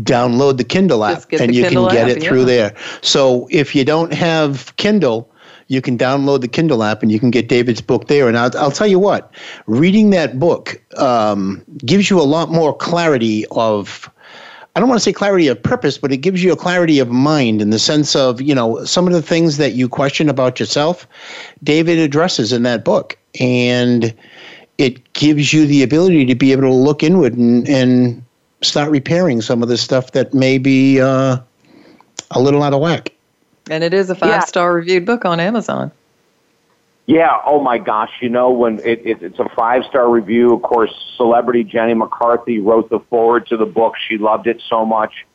[0.00, 2.46] "Download the Kindle app and you Kindle can get app, it through yeah.
[2.46, 5.30] there." So if you don't have Kindle,
[5.66, 8.26] you can download the Kindle app and you can get David's book there.
[8.26, 9.30] And I'll, I'll tell you what,
[9.66, 14.10] reading that book um, gives you a lot more clarity of
[14.78, 17.08] I don't want to say clarity of purpose, but it gives you a clarity of
[17.08, 20.60] mind in the sense of, you know, some of the things that you question about
[20.60, 21.04] yourself,
[21.64, 23.18] David addresses in that book.
[23.40, 24.14] And
[24.78, 28.24] it gives you the ability to be able to look inward and, and
[28.62, 31.38] start repairing some of the stuff that may be uh,
[32.30, 33.12] a little out of whack.
[33.68, 34.74] And it is a five star yeah.
[34.74, 35.90] reviewed book on Amazon.
[37.08, 37.40] Yeah.
[37.46, 38.10] Oh my gosh.
[38.20, 40.52] You know when it, it, it's a five star review.
[40.52, 43.94] Of course, celebrity Jenny McCarthy wrote the foreword to the book.
[43.96, 45.26] She loved it so much.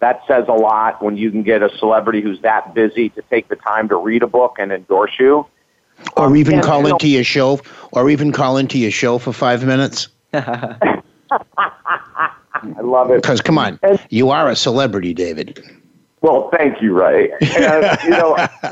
[0.00, 3.46] That says a lot when you can get a celebrity who's that busy to take
[3.46, 5.46] the time to read a book and endorse you.
[6.16, 7.60] Or um, even call into know, your show,
[7.92, 10.08] or even call into your show for five minutes.
[10.32, 11.00] I
[12.82, 13.22] love it.
[13.22, 13.78] Because come on,
[14.08, 15.64] you are a celebrity, David.
[16.22, 17.30] Well, thank you, Ray.
[17.40, 18.36] And, you know,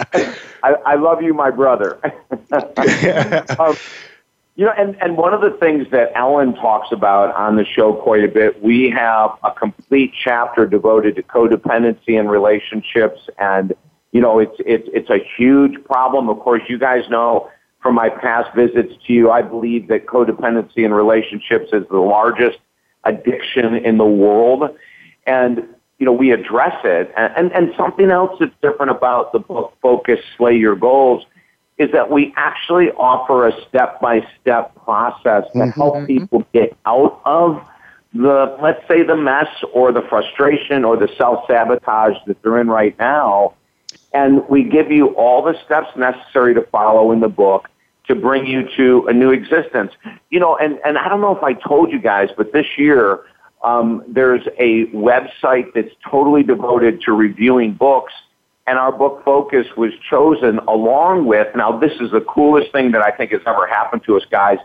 [0.62, 1.98] I, I love you, my brother.
[3.58, 3.76] um,
[4.56, 7.94] you know, and, and one of the things that Ellen talks about on the show
[7.94, 13.20] quite a bit, we have a complete chapter devoted to codependency and relationships.
[13.38, 13.72] And,
[14.12, 16.28] you know, it's, it's, it's a huge problem.
[16.28, 17.48] Of course, you guys know
[17.80, 22.58] from my past visits to you, I believe that codependency and relationships is the largest
[23.04, 24.76] addiction in the world.
[25.26, 25.68] And
[25.98, 27.12] you know, we address it.
[27.16, 31.24] And, and, and something else that's different about the book, Focus, Slay Your Goals,
[31.76, 35.70] is that we actually offer a step-by-step process to mm-hmm.
[35.70, 37.64] help people get out of
[38.14, 42.98] the, let's say, the mess or the frustration or the self-sabotage that they're in right
[42.98, 43.54] now.
[44.12, 47.68] And we give you all the steps necessary to follow in the book
[48.06, 49.92] to bring you to a new existence.
[50.30, 53.20] You know, and, and I don't know if I told you guys, but this year
[53.62, 58.12] um, there's a website that's totally devoted to reviewing books,
[58.66, 61.48] and our book focus was chosen along with.
[61.56, 64.58] Now, this is the coolest thing that I think has ever happened to us, guys.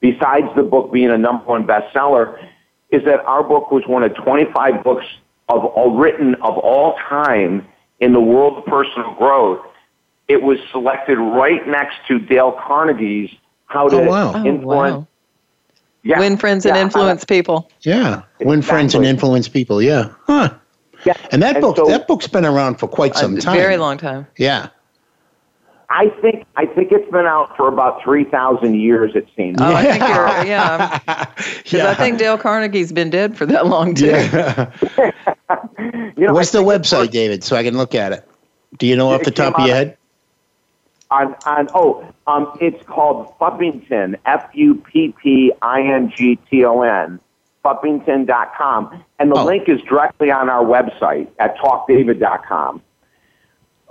[0.00, 2.38] Besides the book being a number one bestseller,
[2.90, 5.06] is that our book was one of 25 books
[5.48, 7.66] of all written of all time
[8.00, 9.64] in the world of personal growth.
[10.28, 13.30] It was selected right next to Dale Carnegie's
[13.66, 14.44] "How to oh, wow.
[14.44, 15.08] Influence." Oh, wow
[16.04, 16.18] yeah.
[16.18, 17.70] Win friends and influence people.
[17.80, 18.22] Yeah.
[18.40, 19.82] Win friends and influence people.
[19.82, 20.10] Yeah.
[20.26, 20.54] Huh.
[21.04, 21.14] Yeah.
[21.32, 23.56] And that and book so, that book's been around for quite some time.
[23.56, 24.26] Very long time.
[24.36, 24.68] Yeah.
[25.90, 29.12] I think I think it's been out for about three thousand years.
[29.14, 29.60] It seems.
[29.60, 30.98] Oh, I think you're yeah.
[30.98, 31.90] Because yeah.
[31.90, 34.06] I think Dale Carnegie's been dead for that long too.
[34.06, 34.72] Yeah.
[35.78, 38.28] you know, What's the website, David, so I can look at it?
[38.78, 39.96] Do you know off the top of your head?
[41.14, 47.20] On on oh um, it's called Fuppington, F-U-P-P-I-N-G-T-O-N,
[47.64, 49.04] Fuppington.com.
[49.20, 49.44] And the oh.
[49.44, 52.82] link is directly on our website at talkdavid.com.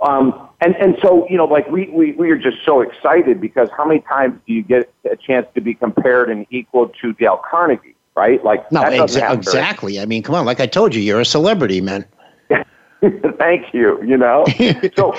[0.02, 3.70] Um, and, and so, you know, like we, we, we are just so excited because
[3.74, 7.40] how many times do you get a chance to be compared and equal to Dale
[7.48, 8.44] Carnegie, right?
[8.44, 9.98] Like, no, exa- exactly.
[9.98, 12.04] I mean, come on, like I told you, you're a celebrity, man.
[13.38, 14.02] Thank you.
[14.02, 14.44] You know,
[14.96, 15.14] so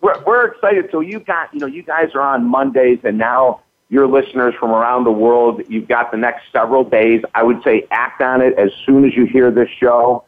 [0.00, 0.88] we're, we're excited.
[0.90, 4.70] So you got, you know, you guys are on Mondays, and now your listeners from
[4.70, 7.22] around the world, you've got the next several days.
[7.34, 10.24] I would say act on it as soon as you hear this show,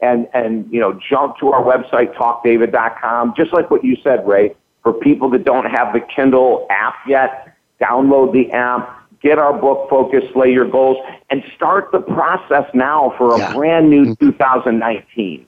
[0.00, 3.34] and and you know, jump to our website talkdavid.com.
[3.36, 4.54] Just like what you said, Ray.
[4.82, 9.02] For people that don't have the Kindle app yet, download the app.
[9.20, 10.98] Get our book, Focus, Slay Your Goals,
[11.30, 13.54] and start the process now for a yeah.
[13.54, 14.26] brand new mm-hmm.
[14.26, 15.46] 2019.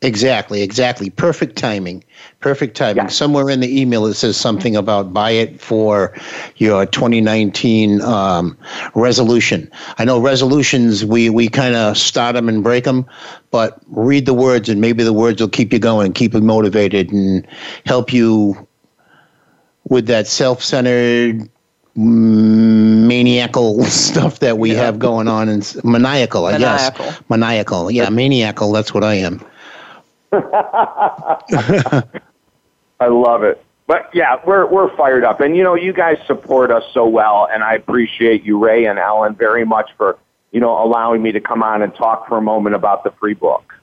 [0.00, 1.10] Exactly, exactly.
[1.10, 2.04] Perfect timing.
[2.38, 3.04] Perfect timing.
[3.04, 3.08] Yeah.
[3.08, 6.14] Somewhere in the email it says something about buy it for
[6.56, 8.56] your 2019 um,
[8.94, 9.68] resolution.
[9.98, 13.06] I know resolutions we we kind of start them and break them,
[13.50, 17.10] but read the words and maybe the words will keep you going, keep you motivated,
[17.10, 17.44] and
[17.84, 18.68] help you
[19.88, 21.48] with that self-centered
[21.96, 24.84] maniacal stuff that we yeah.
[24.84, 27.04] have going on and maniacal, I maniacal.
[27.04, 27.20] guess.
[27.28, 27.90] Maniacal.
[27.90, 28.70] Yeah, maniacal.
[28.70, 29.44] That's what I am.
[30.32, 32.02] I
[33.00, 33.64] love it.
[33.86, 37.48] But yeah, we're we're fired up, and you know, you guys support us so well,
[37.50, 40.18] and I appreciate you, Ray and Alan, very much for
[40.52, 43.32] you know allowing me to come on and talk for a moment about the free
[43.32, 43.77] book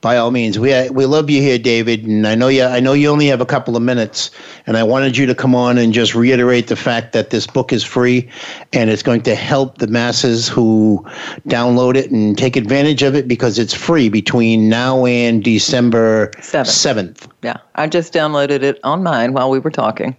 [0.00, 0.58] by all means.
[0.58, 2.62] We uh, we love you here, David, and I know you.
[2.62, 4.30] I know you only have a couple of minutes,
[4.66, 7.72] and I wanted you to come on and just reiterate the fact that this book
[7.72, 8.28] is free,
[8.72, 11.04] and it's going to help the masses who
[11.48, 17.26] download it and take advantage of it because it's free between now and December seventh.
[17.42, 20.16] Yeah, I just downloaded it on mine while we were talking.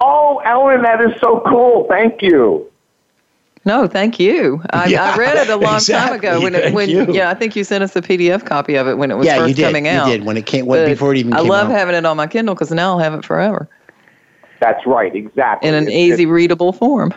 [0.00, 1.86] Oh, Ellen, that is so cool!
[1.88, 2.71] Thank you.
[3.64, 4.60] No, thank you.
[4.70, 6.18] I, yeah, I read it a long exactly.
[6.18, 7.12] time ago when it, when you.
[7.12, 9.38] yeah, I think you sent us a PDF copy of it when it was yeah,
[9.38, 9.62] first you did.
[9.62, 10.08] coming out.
[10.08, 11.32] You did when it came when, before it even.
[11.32, 11.72] I love out.
[11.72, 13.68] having it on my Kindle because now I'll have it forever.
[14.60, 15.68] That's right, exactly.
[15.68, 17.14] In an it's, easy, it's, readable form.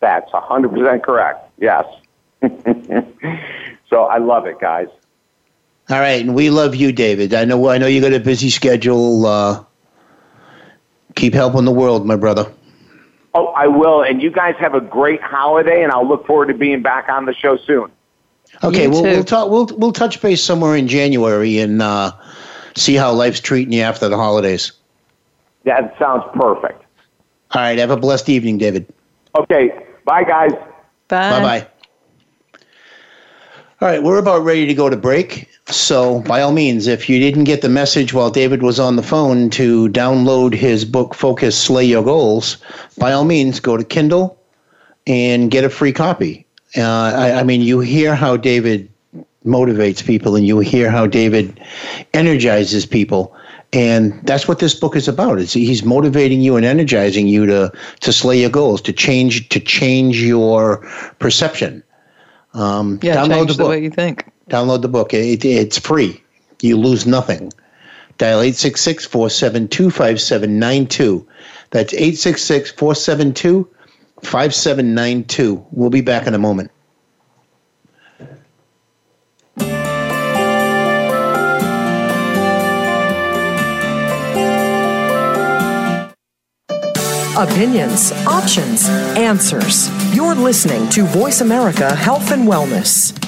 [0.00, 1.50] That's hundred percent correct.
[1.58, 1.84] Yes.
[3.94, 4.88] So I love it, guys.
[5.88, 7.32] All right, and we love you, David.
[7.32, 9.24] I know I know you got a busy schedule.
[9.24, 9.64] Uh,
[11.14, 12.50] keep helping the world, my brother.
[13.34, 14.02] Oh, I will.
[14.02, 17.24] And you guys have a great holiday, and I'll look forward to being back on
[17.26, 17.90] the show soon.
[18.62, 19.50] Okay, we'll, we'll talk.
[19.50, 22.12] We'll we'll touch base somewhere in January and uh,
[22.76, 24.72] see how life's treating you after the holidays.
[25.64, 26.84] That sounds perfect.
[27.50, 27.78] All right.
[27.78, 28.86] Have a blessed evening, David.
[29.36, 29.84] Okay.
[30.04, 30.52] Bye, guys.
[31.08, 31.30] Bye.
[31.30, 31.68] Bye bye.
[33.80, 35.48] All right, we're about ready to go to break.
[35.66, 39.02] So, by all means, if you didn't get the message while David was on the
[39.02, 42.58] phone to download his book, Focus Slay Your Goals,
[42.98, 44.38] by all means, go to Kindle
[45.06, 46.46] and get a free copy.
[46.76, 48.90] Uh, I, I mean, you hear how David
[49.44, 51.58] motivates people and you hear how David
[52.12, 53.34] energizes people.
[53.72, 55.38] And that's what this book is about.
[55.40, 59.60] It's, he's motivating you and energizing you to, to slay your goals, to change to
[59.60, 60.78] change your
[61.18, 61.82] perception.
[62.52, 64.30] Um, Yeah, download change the the, way you think.
[64.50, 65.14] Download the book.
[65.14, 66.22] It, it's free.
[66.60, 67.52] You lose nothing.
[68.18, 71.26] Dial 866 472 5792.
[71.70, 73.68] That's 866 472
[74.22, 75.66] 5792.
[75.72, 76.70] We'll be back in a moment.
[87.36, 88.88] Opinions, options,
[89.18, 89.90] answers.
[90.14, 93.23] You're listening to Voice America Health and Wellness.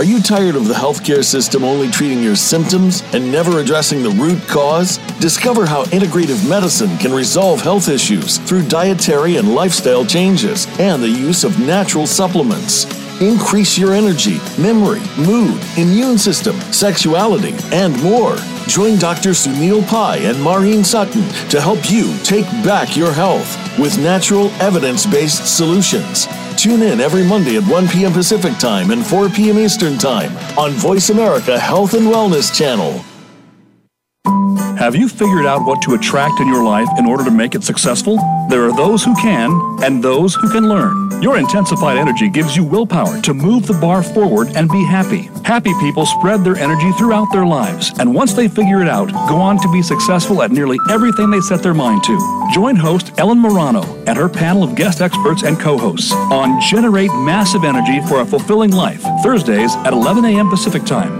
[0.00, 4.08] Are you tired of the healthcare system only treating your symptoms and never addressing the
[4.08, 4.96] root cause?
[5.20, 11.08] Discover how integrative medicine can resolve health issues through dietary and lifestyle changes and the
[11.10, 12.86] use of natural supplements.
[13.20, 18.36] Increase your energy, memory, mood, immune system, sexuality, and more.
[18.68, 19.32] Join Dr.
[19.32, 25.04] Sunil Pai and Maureen Sutton to help you take back your health with natural, evidence
[25.04, 26.26] based solutions.
[26.56, 28.12] Tune in every Monday at 1 p.m.
[28.12, 29.58] Pacific Time and 4 p.m.
[29.58, 33.04] Eastern Time on Voice America Health and Wellness Channel.
[34.80, 37.62] Have you figured out what to attract in your life in order to make it
[37.62, 38.16] successful?
[38.48, 39.50] There are those who can
[39.82, 41.20] and those who can learn.
[41.20, 45.28] Your intensified energy gives you willpower to move the bar forward and be happy.
[45.44, 49.36] Happy people spread their energy throughout their lives, and once they figure it out, go
[49.36, 52.48] on to be successful at nearly everything they set their mind to.
[52.54, 57.64] Join host Ellen Morano and her panel of guest experts and co-hosts on Generate Massive
[57.64, 60.48] Energy for a Fulfilling Life, Thursdays at 11 a.m.
[60.48, 61.19] Pacific Time,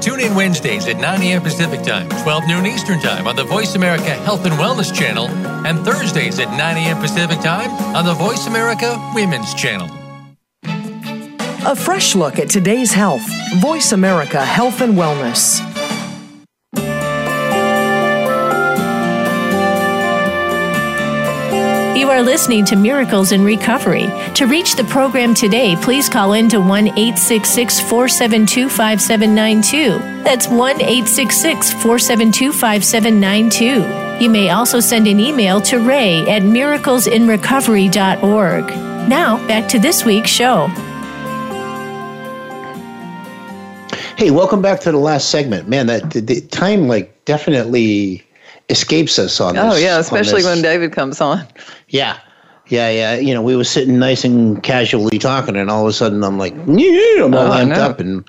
[0.00, 1.42] Tune in Wednesdays at 9 a.m.
[1.42, 5.28] Pacific Time, 12 noon Eastern Time on the Voice America Health and Wellness Channel,
[5.66, 6.98] and Thursdays at 9 a.m.
[6.98, 9.88] Pacific Time on the Voice America Women's Channel.
[11.66, 13.26] A fresh look at today's health.
[13.56, 15.67] Voice America Health and Wellness.
[22.08, 24.08] You are listening to Miracles in Recovery.
[24.36, 29.98] To reach the program today, please call in to 1 866 472 5792.
[30.24, 34.24] That's 1 866 472 5792.
[34.24, 38.64] You may also send an email to ray at miraclesinrecovery.org.
[39.06, 40.68] Now, back to this week's show.
[44.16, 45.68] Hey, welcome back to the last segment.
[45.68, 48.24] Man, that the, the time like definitely
[48.70, 49.74] escapes us on oh, this.
[49.74, 51.46] Oh yeah, especially when David comes on.
[51.88, 52.18] Yeah.
[52.68, 53.14] Yeah, yeah.
[53.16, 56.38] You know, we were sitting nice and casually talking, and all of a sudden I'm
[56.38, 58.28] like, yeah, I'm all Oh, amped up, and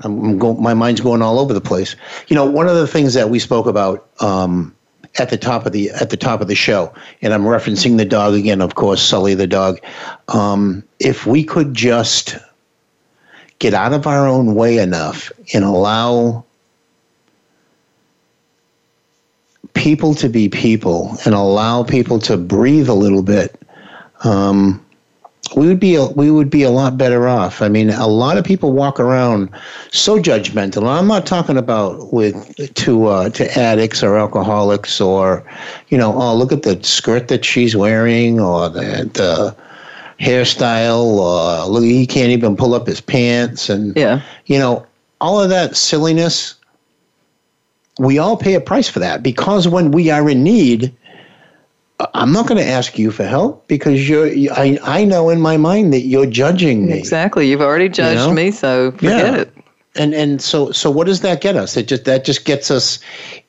[0.00, 1.94] I'm go- my mind's going all over the place.
[2.26, 4.74] You know, one of the things that we spoke about um,
[5.20, 6.92] at the top of the at the top of the show,
[7.22, 9.78] and I'm referencing the dog again, of course, Sully the dog.
[10.26, 12.36] Um, if we could just
[13.60, 16.44] get out of our own way enough and allow
[19.78, 23.60] people to be people and allow people to breathe a little bit,
[24.24, 24.84] um,
[25.56, 27.62] we would be a, we would be a lot better off.
[27.62, 29.48] I mean, a lot of people walk around
[29.90, 30.78] so judgmental.
[30.78, 35.42] And I'm not talking about with to uh, to addicts or alcoholics or,
[35.88, 39.56] you know, oh look at the skirt that she's wearing or the, the
[40.20, 44.20] hairstyle or look he can't even pull up his pants and Yeah.
[44.46, 44.84] you know
[45.20, 46.56] all of that silliness
[47.98, 50.94] we all pay a price for that because when we are in need
[52.14, 55.56] i'm not going to ask you for help because you're I, I know in my
[55.56, 57.48] mind that you're judging me Exactly.
[57.48, 58.32] You've already judged know?
[58.32, 59.40] me, so forget Yeah.
[59.40, 59.54] it.
[59.96, 61.76] And and so so what does that get us?
[61.76, 63.00] It just that just gets us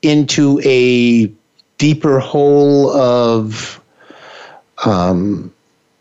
[0.02, 1.32] into a
[1.78, 3.80] deeper hole of
[4.86, 5.54] um,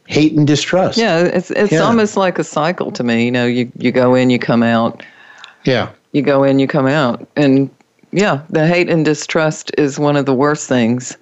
[0.07, 0.97] hate and distrust.
[0.97, 1.81] Yeah, it's it's Yeah.
[1.81, 3.27] almost like a cycle to me.
[3.27, 5.03] You know, you you go in, you come out.
[5.65, 5.91] Yeah.
[6.13, 7.69] You go in, you come out, and
[8.13, 11.17] yeah, the hate and distrust is one of the worst things.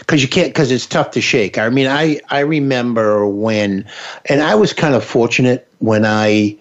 [0.00, 3.82] because you can't because it's tough to shake i mean i i remember when
[4.26, 6.54] and i was kind of fortunate when i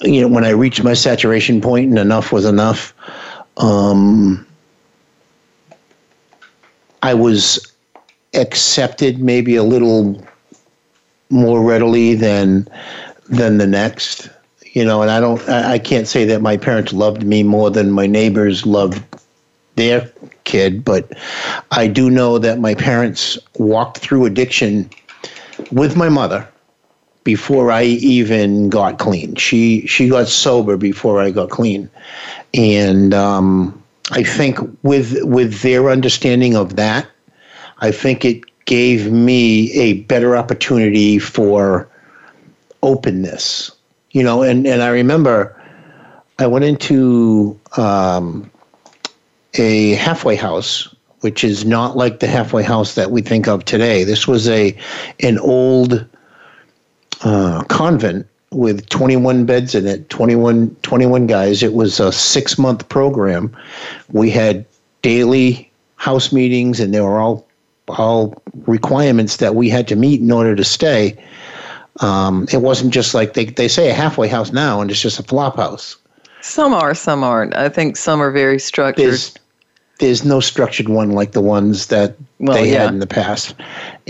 [0.00, 2.94] you know when i reached my saturation point and enough was enough
[3.58, 4.46] um
[7.02, 7.72] i was
[8.32, 10.24] accepted maybe a little
[11.28, 12.66] more readily than
[13.28, 14.30] than the next
[14.72, 17.70] you know and i don't i, I can't say that my parents loved me more
[17.70, 19.02] than my neighbors loved
[19.76, 20.10] their
[20.44, 21.12] kid, but
[21.70, 24.90] I do know that my parents walked through addiction
[25.70, 26.46] with my mother
[27.24, 29.36] before I even got clean.
[29.36, 31.88] She she got sober before I got clean,
[32.52, 37.06] and um, I think with with their understanding of that,
[37.78, 41.88] I think it gave me a better opportunity for
[42.82, 43.70] openness.
[44.12, 45.58] You know, and and I remember
[46.38, 48.50] I went into um,
[49.54, 54.04] a halfway house, which is not like the halfway house that we think of today.
[54.04, 54.76] This was a
[55.20, 56.06] an old
[57.22, 61.62] uh, convent with 21 beds in it, 21, 21 guys.
[61.62, 63.56] It was a six month program.
[64.10, 64.66] We had
[65.00, 67.46] daily house meetings, and they were all
[67.88, 71.16] all requirements that we had to meet in order to stay.
[72.00, 75.18] Um, it wasn't just like they, they say a halfway house now, and it's just
[75.20, 75.96] a flop house.
[76.40, 77.54] Some are, some aren't.
[77.54, 79.04] I think some are very structured.
[79.04, 79.34] There's
[80.00, 82.84] there's no structured one like the ones that Well, they yeah.
[82.84, 83.54] had in the past.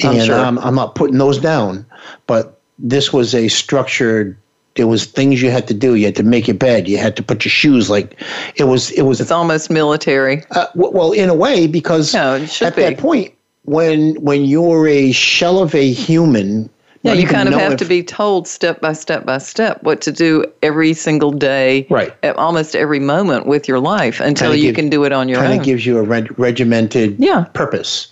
[0.03, 0.39] I'm And sure.
[0.39, 1.85] um, I'm not putting those down,
[2.27, 4.37] but this was a structured.
[4.77, 5.97] There was things you had to do.
[5.97, 6.89] You had to make your bed.
[6.89, 7.91] You had to put your shoes.
[7.91, 8.19] Like
[8.57, 8.91] it was.
[8.93, 9.21] It was.
[9.21, 10.43] It's almost military.
[10.53, 15.13] Uh, w- well, in a way, because should at that point, when when you're a
[15.13, 16.71] shell of a human,
[17.05, 20.01] Yeah, you kind of have if- to be told step by step by step what
[20.03, 22.13] to do every single day, right?
[22.23, 25.39] At almost every moment with your life until Kinda you can do it on your
[25.41, 25.47] own.
[25.47, 27.45] kind of gives you a reg- regimented Yeah.
[27.55, 28.07] purpose.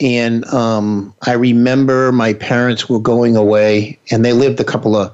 [0.00, 5.12] And um, I remember my parents were going away, and they lived a couple of.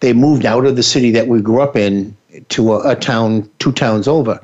[0.00, 2.16] They moved out of the city that we grew up in
[2.48, 4.40] to a, a town two towns over,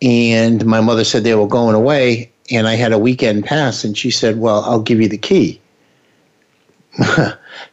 [0.00, 3.98] and my mother said they were going away, and I had a weekend pass, and
[3.98, 5.60] she said, "Well, I'll give you the key."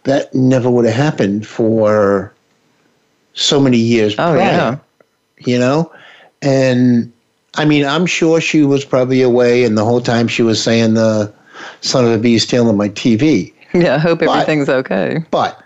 [0.03, 2.33] that never would have happened for
[3.33, 4.77] so many years Oh, prior yeah.
[5.39, 5.91] you know
[6.41, 7.11] and
[7.55, 10.93] i mean i'm sure she was probably away and the whole time she was saying
[10.93, 11.33] the
[11.81, 15.25] son of a bee stealing my tv yeah, I hope But- everything's okay.
[15.31, 15.59] but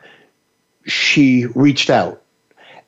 [0.86, 2.22] she reached out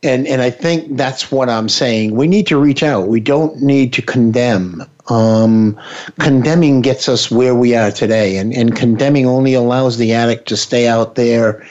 [0.03, 2.15] and and i think that's what i'm saying.
[2.15, 3.07] We need to reach out.
[3.07, 4.83] We don't need to condemn.
[5.07, 5.79] Um,
[6.19, 8.37] condemning gets us where we are today.
[8.37, 11.65] And, and condemning only allows the addict to stay out there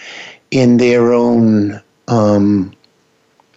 [0.51, 2.73] in their own um,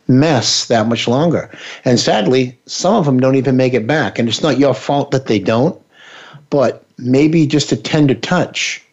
[0.07, 1.49] mess that much longer.
[1.83, 4.19] And sadly some of them don't even make it back.
[4.19, 5.81] And it's not your fault that they don't
[6.51, 8.85] but maybe just a tender touch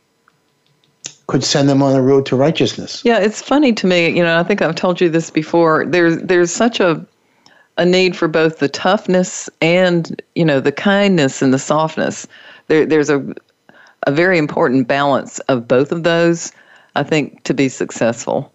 [1.29, 4.09] could send them on the road to righteousness Yeah, it's funny to me.
[4.09, 5.87] You know, I think I've told you this before.
[5.87, 7.05] There's there's such a
[7.77, 12.27] a need for both the toughness and you know the kindness and the softness.
[12.67, 13.25] There there's a
[14.07, 16.51] a very important balance of both of those.
[16.97, 18.53] I think to be successful,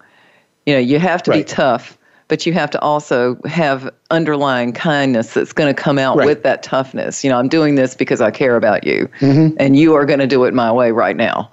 [0.65, 1.97] you know, you have to be tough,
[2.27, 6.25] but you have to also have underlying kindness that's going to come out Right.
[6.25, 7.23] with that toughness.
[7.23, 9.55] You know, I'm doing this because I care about you, Mhm.
[9.59, 11.49] and you are going to do it my way right now.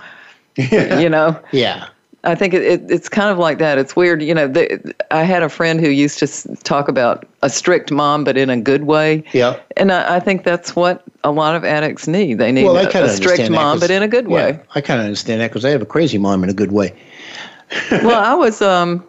[1.01, 1.38] you know.
[1.53, 1.88] yeah
[2.22, 3.78] I think it, it, it's kind of like that.
[3.78, 4.46] It's weird, you know.
[4.46, 8.51] The, I had a friend who used to talk about a strict mom, but in
[8.51, 9.24] a good way.
[9.32, 9.59] Yeah.
[9.78, 12.34] And I, I think that's what a lot of addicts need.
[12.34, 14.61] They need Well, a, a strict mom, but in a good yeah, way.
[14.74, 16.94] I kind of understand that because I have a crazy mom in a good way.
[17.90, 19.07] well, I was um,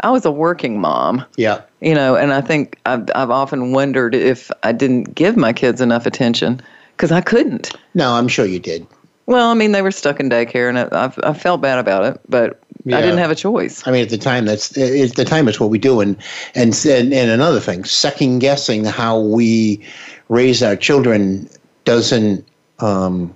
[0.00, 1.24] I was a working mom.
[1.36, 1.62] Yeah.
[1.80, 5.80] You know, and I think I've I've often wondered if I didn't give my kids
[5.80, 6.60] enough attention
[6.96, 7.72] because I couldn't.
[7.94, 8.86] No, I'm sure you did.
[9.26, 12.04] Well, I mean, they were stuck in daycare, and I, I, I felt bad about
[12.04, 12.98] it, but Yeah.
[12.98, 13.86] I didn't have a choice.
[13.86, 16.16] I mean, at the time, that's at the time, it's what we do, and
[16.54, 19.80] and and, and another thing, second guessing how we
[20.28, 21.48] raise our children
[21.84, 22.44] doesn't
[22.80, 23.32] um,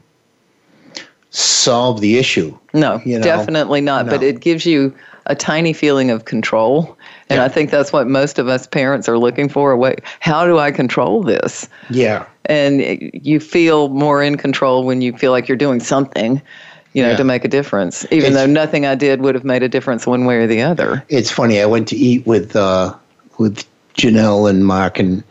[1.30, 2.56] solve the issue.
[2.74, 3.24] No, You know?
[3.24, 4.06] definitely not.
[4.06, 4.94] But it gives you
[5.26, 6.95] a tiny feeling of control.
[7.28, 9.76] And I think that's what most of us parents are looking for.
[9.76, 11.68] Way, how do I control this?
[11.90, 12.24] Yeah.
[12.44, 12.80] And
[13.12, 16.40] you feel more in control when you feel like you're doing something,
[16.92, 17.16] you know, Yeah.
[17.16, 18.04] to make a difference.
[18.12, 20.62] Even It's- though nothing I did would have made a difference one way or the
[20.62, 21.02] other.
[21.08, 21.60] It's funny.
[21.60, 22.94] I went to eat with uh,
[23.38, 23.64] with
[23.96, 25.24] Janelle and Mark and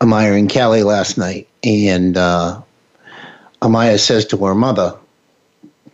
[0.00, 2.58] Amaya and Callie last night, and uh,
[3.60, 4.94] Amaya says to her mother,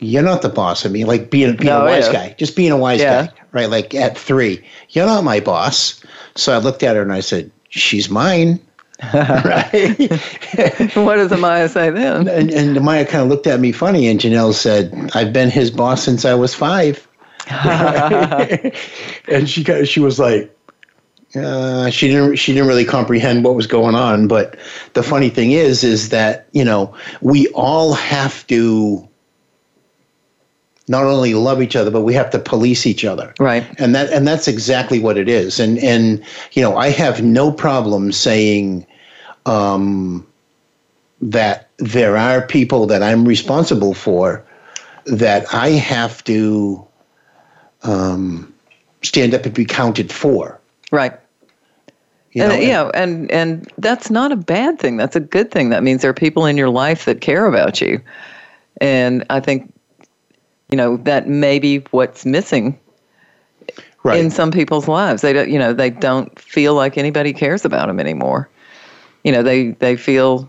[0.00, 2.12] "You're not the boss of me." Like being being No, a wise yeah.
[2.12, 3.26] guy, just being a wise Yeah.
[3.26, 3.70] guy, right?
[3.70, 6.02] Like at three, you're not my boss.
[6.34, 8.60] So I looked at her and I said, "She's mine."
[9.14, 9.96] right?
[10.94, 12.28] what does Amaya say then?
[12.28, 15.70] And, and Amaya kind of looked at me funny, and Janelle said, "I've been his
[15.70, 17.06] boss since I was five.
[19.28, 20.54] and she she was like,
[21.34, 24.28] uh, she didn't she didn't really comprehend what was going on.
[24.28, 24.56] But
[24.94, 29.08] the funny thing is, is that you know we all have to
[30.90, 33.32] not only love each other, but we have to police each other.
[33.38, 33.64] Right.
[33.78, 35.60] And that and that's exactly what it is.
[35.60, 36.22] And and
[36.52, 38.84] you know I have no problem saying
[39.46, 40.26] um,
[41.20, 44.44] that there are people that I'm responsible for
[45.06, 46.84] that I have to
[47.84, 48.52] um,
[49.02, 50.60] stand up and be counted for.
[50.90, 51.12] Right.
[52.32, 54.96] You and know, you know, and and that's not a bad thing.
[54.96, 55.68] That's a good thing.
[55.68, 58.00] That means there are people in your life that care about you.
[58.80, 59.72] And I think
[60.70, 62.78] you know that may be what's missing
[64.02, 64.18] Right.
[64.18, 65.20] in some people's lives.
[65.20, 68.48] They don't, you know, they don't feel like anybody cares about them anymore.
[69.24, 70.48] You know, they they feel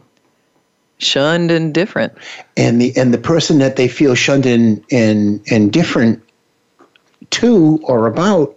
[1.00, 2.14] shunned and different.
[2.56, 6.24] and the and the person that they feel shunned and and and different
[7.32, 8.56] to or about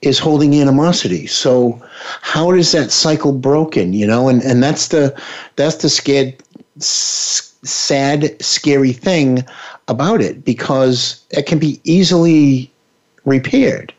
[0.00, 1.26] is holding animosity.
[1.26, 1.78] So
[2.22, 3.92] how is that cycle broken?
[3.92, 5.14] You know, and and that's the
[5.56, 6.34] that's the scared,
[6.78, 9.44] s- sad, scary thing
[9.90, 12.70] about it because it can be easily
[13.24, 13.92] repaired.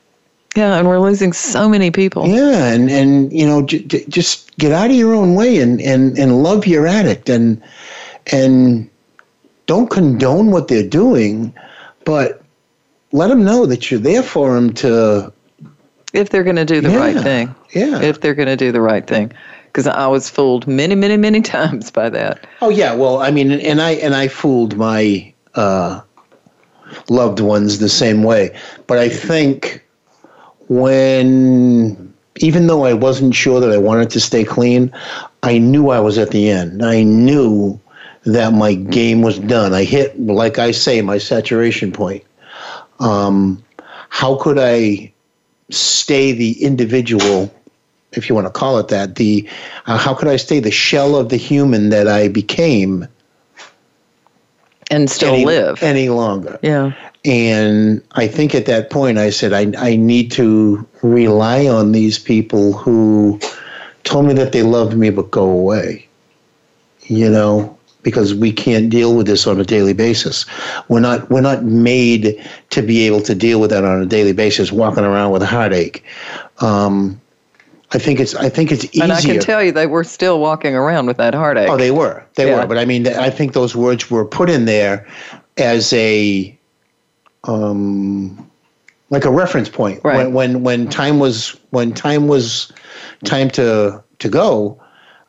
[0.55, 2.27] Yeah, and we're losing so many people.
[2.27, 5.79] Yeah, and and you know, j- j- just get out of your own way and
[5.81, 7.61] and and love your addict and
[8.33, 8.89] and
[9.67, 11.53] don't condone what they're doing,
[12.05, 12.41] but
[13.13, 15.31] let them know that you're there for them to
[16.13, 17.55] If they're going to do the right thing.
[17.73, 18.01] yeah.
[18.01, 19.31] If they're going to do the right thing.
[19.67, 22.45] Because I was fooled many, many, many times by that.
[22.61, 26.01] Oh yeah, well, I mean, and I and I fooled my uh,
[27.09, 29.85] loved ones the same way, but I think
[30.67, 34.91] when even though I wasn't sure that I wanted to stay clean,
[35.43, 36.83] I knew I was at the end.
[36.83, 37.79] I knew
[38.25, 39.73] that my game was done.
[39.73, 42.23] I hit, like I say, my saturation point.
[42.99, 43.63] Um,
[44.09, 45.11] how could I
[45.69, 47.51] stay the individual
[48.13, 49.47] if you want to call it that, the
[49.85, 53.07] uh, how could I stay the shell of the human that I became
[54.91, 56.59] and still any, live any longer?
[56.61, 56.93] Yeah.
[57.25, 62.19] And I think at that point I said I I need to rely on these
[62.19, 63.39] people who
[64.03, 66.07] told me that they loved me but go away.
[67.03, 70.45] You know, because we can't deal with this on a daily basis.
[70.87, 74.33] We're not we're not made to be able to deal with that on a daily
[74.33, 76.03] basis, walking around with a heartache.
[76.59, 77.20] Um,
[77.93, 79.03] I think it's I think it's easier.
[79.03, 81.69] And I can tell you they were still walking around with that heartache.
[81.69, 82.23] Oh, they were.
[82.35, 82.61] They Yeah.
[82.61, 82.67] were.
[82.67, 85.05] But I mean, I think those words were put in there
[85.57, 86.57] as a,
[87.43, 88.49] um,
[89.09, 89.99] like a reference point.
[90.03, 90.17] Right.
[90.17, 92.71] When, when when time was when time was
[93.25, 94.79] time to to go,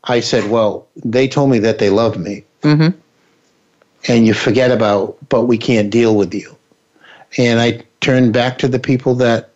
[0.05, 2.97] I said, well, they told me that they loved me, Mm-hmm.
[4.09, 6.57] and you forget about, but we can't deal with you.
[7.39, 9.52] And I turned back to the people that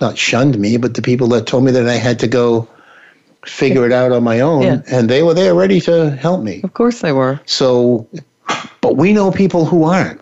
[0.00, 2.68] not shunned me, but the people that told me that I had to go
[3.44, 4.80] figure it out on my own, Yeah.
[4.90, 6.60] and they were there ready to help me.
[6.64, 7.40] Of course they were.
[7.46, 8.06] So,
[8.80, 10.20] but we know people who aren't.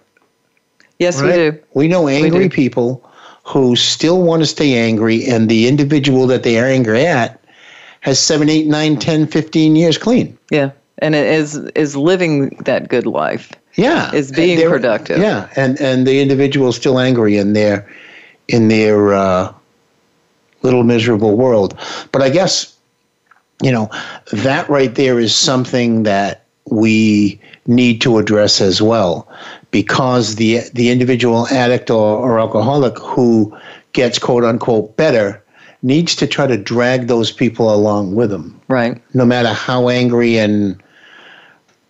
[0.98, 1.58] Yes, we do.
[1.74, 2.54] We know angry do.
[2.54, 3.02] people
[3.44, 7.40] who still want to stay angry, and the individual that they are angry at
[8.00, 10.36] has seven, eight, nine, 10, 15 years clean.
[10.50, 10.70] Yeah.
[10.98, 13.50] And it is is living that good life.
[13.74, 15.18] Yeah, Is being productive.
[15.18, 17.84] Yeah, and and the individual is still angry in their
[18.46, 19.52] in their uh,
[20.64, 21.78] little miserable world.
[22.10, 22.74] But I guess
[23.62, 23.88] you know
[24.32, 29.28] that right there is something that we need to address as well,
[29.70, 33.56] because the the individual addict or, or alcoholic who
[33.92, 35.40] gets quote unquote better
[35.82, 39.00] needs to try to drag those people along with them Right.
[39.12, 40.82] no matter how angry and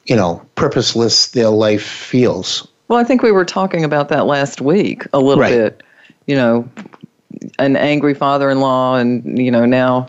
[0.07, 2.67] you know purposeless their life feels.
[2.89, 5.51] Well, I think we were talking about that last week a little Right.
[5.55, 5.83] bit.
[6.27, 6.69] You know,
[7.59, 10.09] an angry father-in-law, and you know now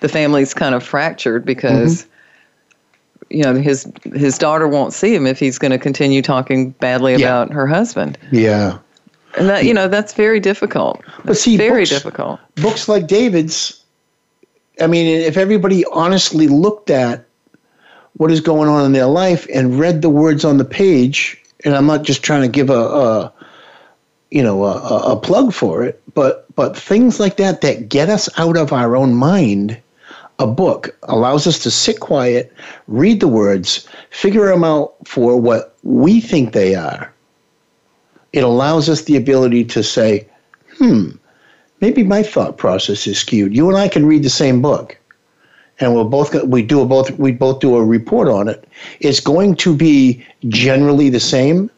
[0.00, 3.36] the family's kind of fractured because Mm-hmm.
[3.38, 7.12] you know his his daughter won't see him if he's going to continue talking badly
[7.12, 7.18] Yeah.
[7.42, 8.78] about her husband, Yeah,
[9.38, 11.00] and that you know that's very difficult.
[11.24, 12.40] but see, very books, difficult.
[12.56, 13.78] books like David's.
[14.80, 17.24] I mean, if everybody honestly looked at
[18.16, 21.74] what is going on in their life and read the words on the page, and
[21.76, 23.32] I'm not just trying to give a, a
[24.30, 28.28] you know a, a plug for it, but but things like that that get us
[28.38, 29.78] out of our own mind.
[30.38, 32.52] A book allows us to sit quiet,
[32.88, 37.12] read the words, figure them out for what we think they are.
[38.32, 40.26] It allows us the ability to say,
[40.78, 41.10] hmm,
[41.80, 43.54] maybe my thought process is skewed.
[43.54, 44.98] You and I can read the same book,
[45.78, 48.66] and we'll both we do a both we both do a report on it.
[49.00, 51.70] It's going to be generally the same,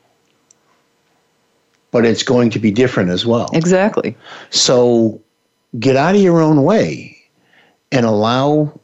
[1.94, 3.48] but it's going to be different as well.
[3.52, 4.16] Exactly.
[4.50, 5.22] So
[5.78, 7.16] get out of your own way
[7.92, 8.80] and allow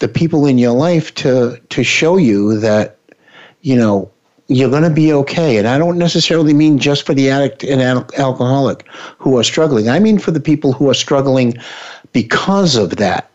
[0.00, 2.98] the people in your life to to show you that
[3.60, 4.10] you know
[4.48, 5.58] you're going to be okay.
[5.58, 8.84] And I don't necessarily mean just for the addict and al- alcoholic
[9.18, 9.88] who are struggling.
[9.88, 11.54] I mean for the people who are struggling
[12.12, 13.30] because of that.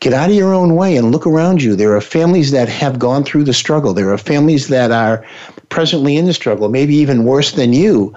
[0.00, 1.76] Get out of your own way and look around you.
[1.76, 3.94] There are families that have gone through the struggle.
[3.94, 5.24] There are families that are
[5.68, 8.14] presently in the struggle, maybe even worse than you,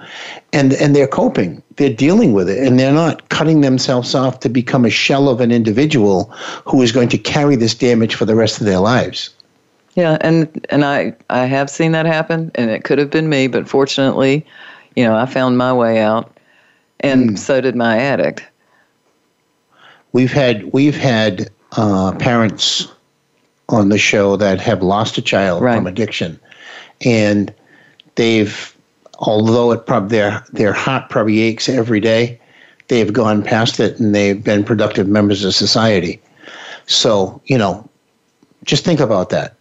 [0.52, 1.62] and and they're coping.
[1.76, 5.40] They're dealing with it, and they're not cutting themselves off to become a shell of
[5.40, 6.24] an individual
[6.66, 9.30] who is going to carry this damage for the rest of their lives.
[9.94, 13.46] Yeah, and and I I have seen that happen, and it could have been me,
[13.46, 14.46] but fortunately,
[14.96, 16.34] you know, I found my way out,
[17.00, 17.38] and mm.
[17.38, 18.42] so did my addict.
[20.12, 22.88] We've had we've had uh, parents
[23.68, 25.76] on the show that have lost a child right.
[25.76, 26.38] from addiction,
[27.04, 27.52] and
[28.14, 28.76] they've
[29.18, 32.40] although it probably their their heart probably aches every day,
[32.88, 36.20] they've gone past it and they've been productive members of society.
[36.86, 37.88] So you know,
[38.64, 39.56] just think about that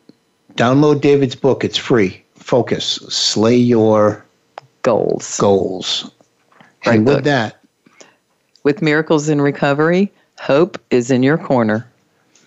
[0.56, 1.64] Download David's book.
[1.64, 2.24] It's free.
[2.36, 2.96] Focus.
[3.10, 4.26] Slay your
[4.82, 5.38] goals.
[5.38, 6.12] Goals.
[6.86, 7.18] Right and book.
[7.18, 7.62] with that,
[8.64, 11.88] with miracles in recovery, hope is in your corner.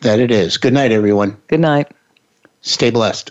[0.00, 0.56] That it is.
[0.56, 1.36] Good night, everyone.
[1.46, 1.92] Good night.
[2.62, 3.30] Stay blessed.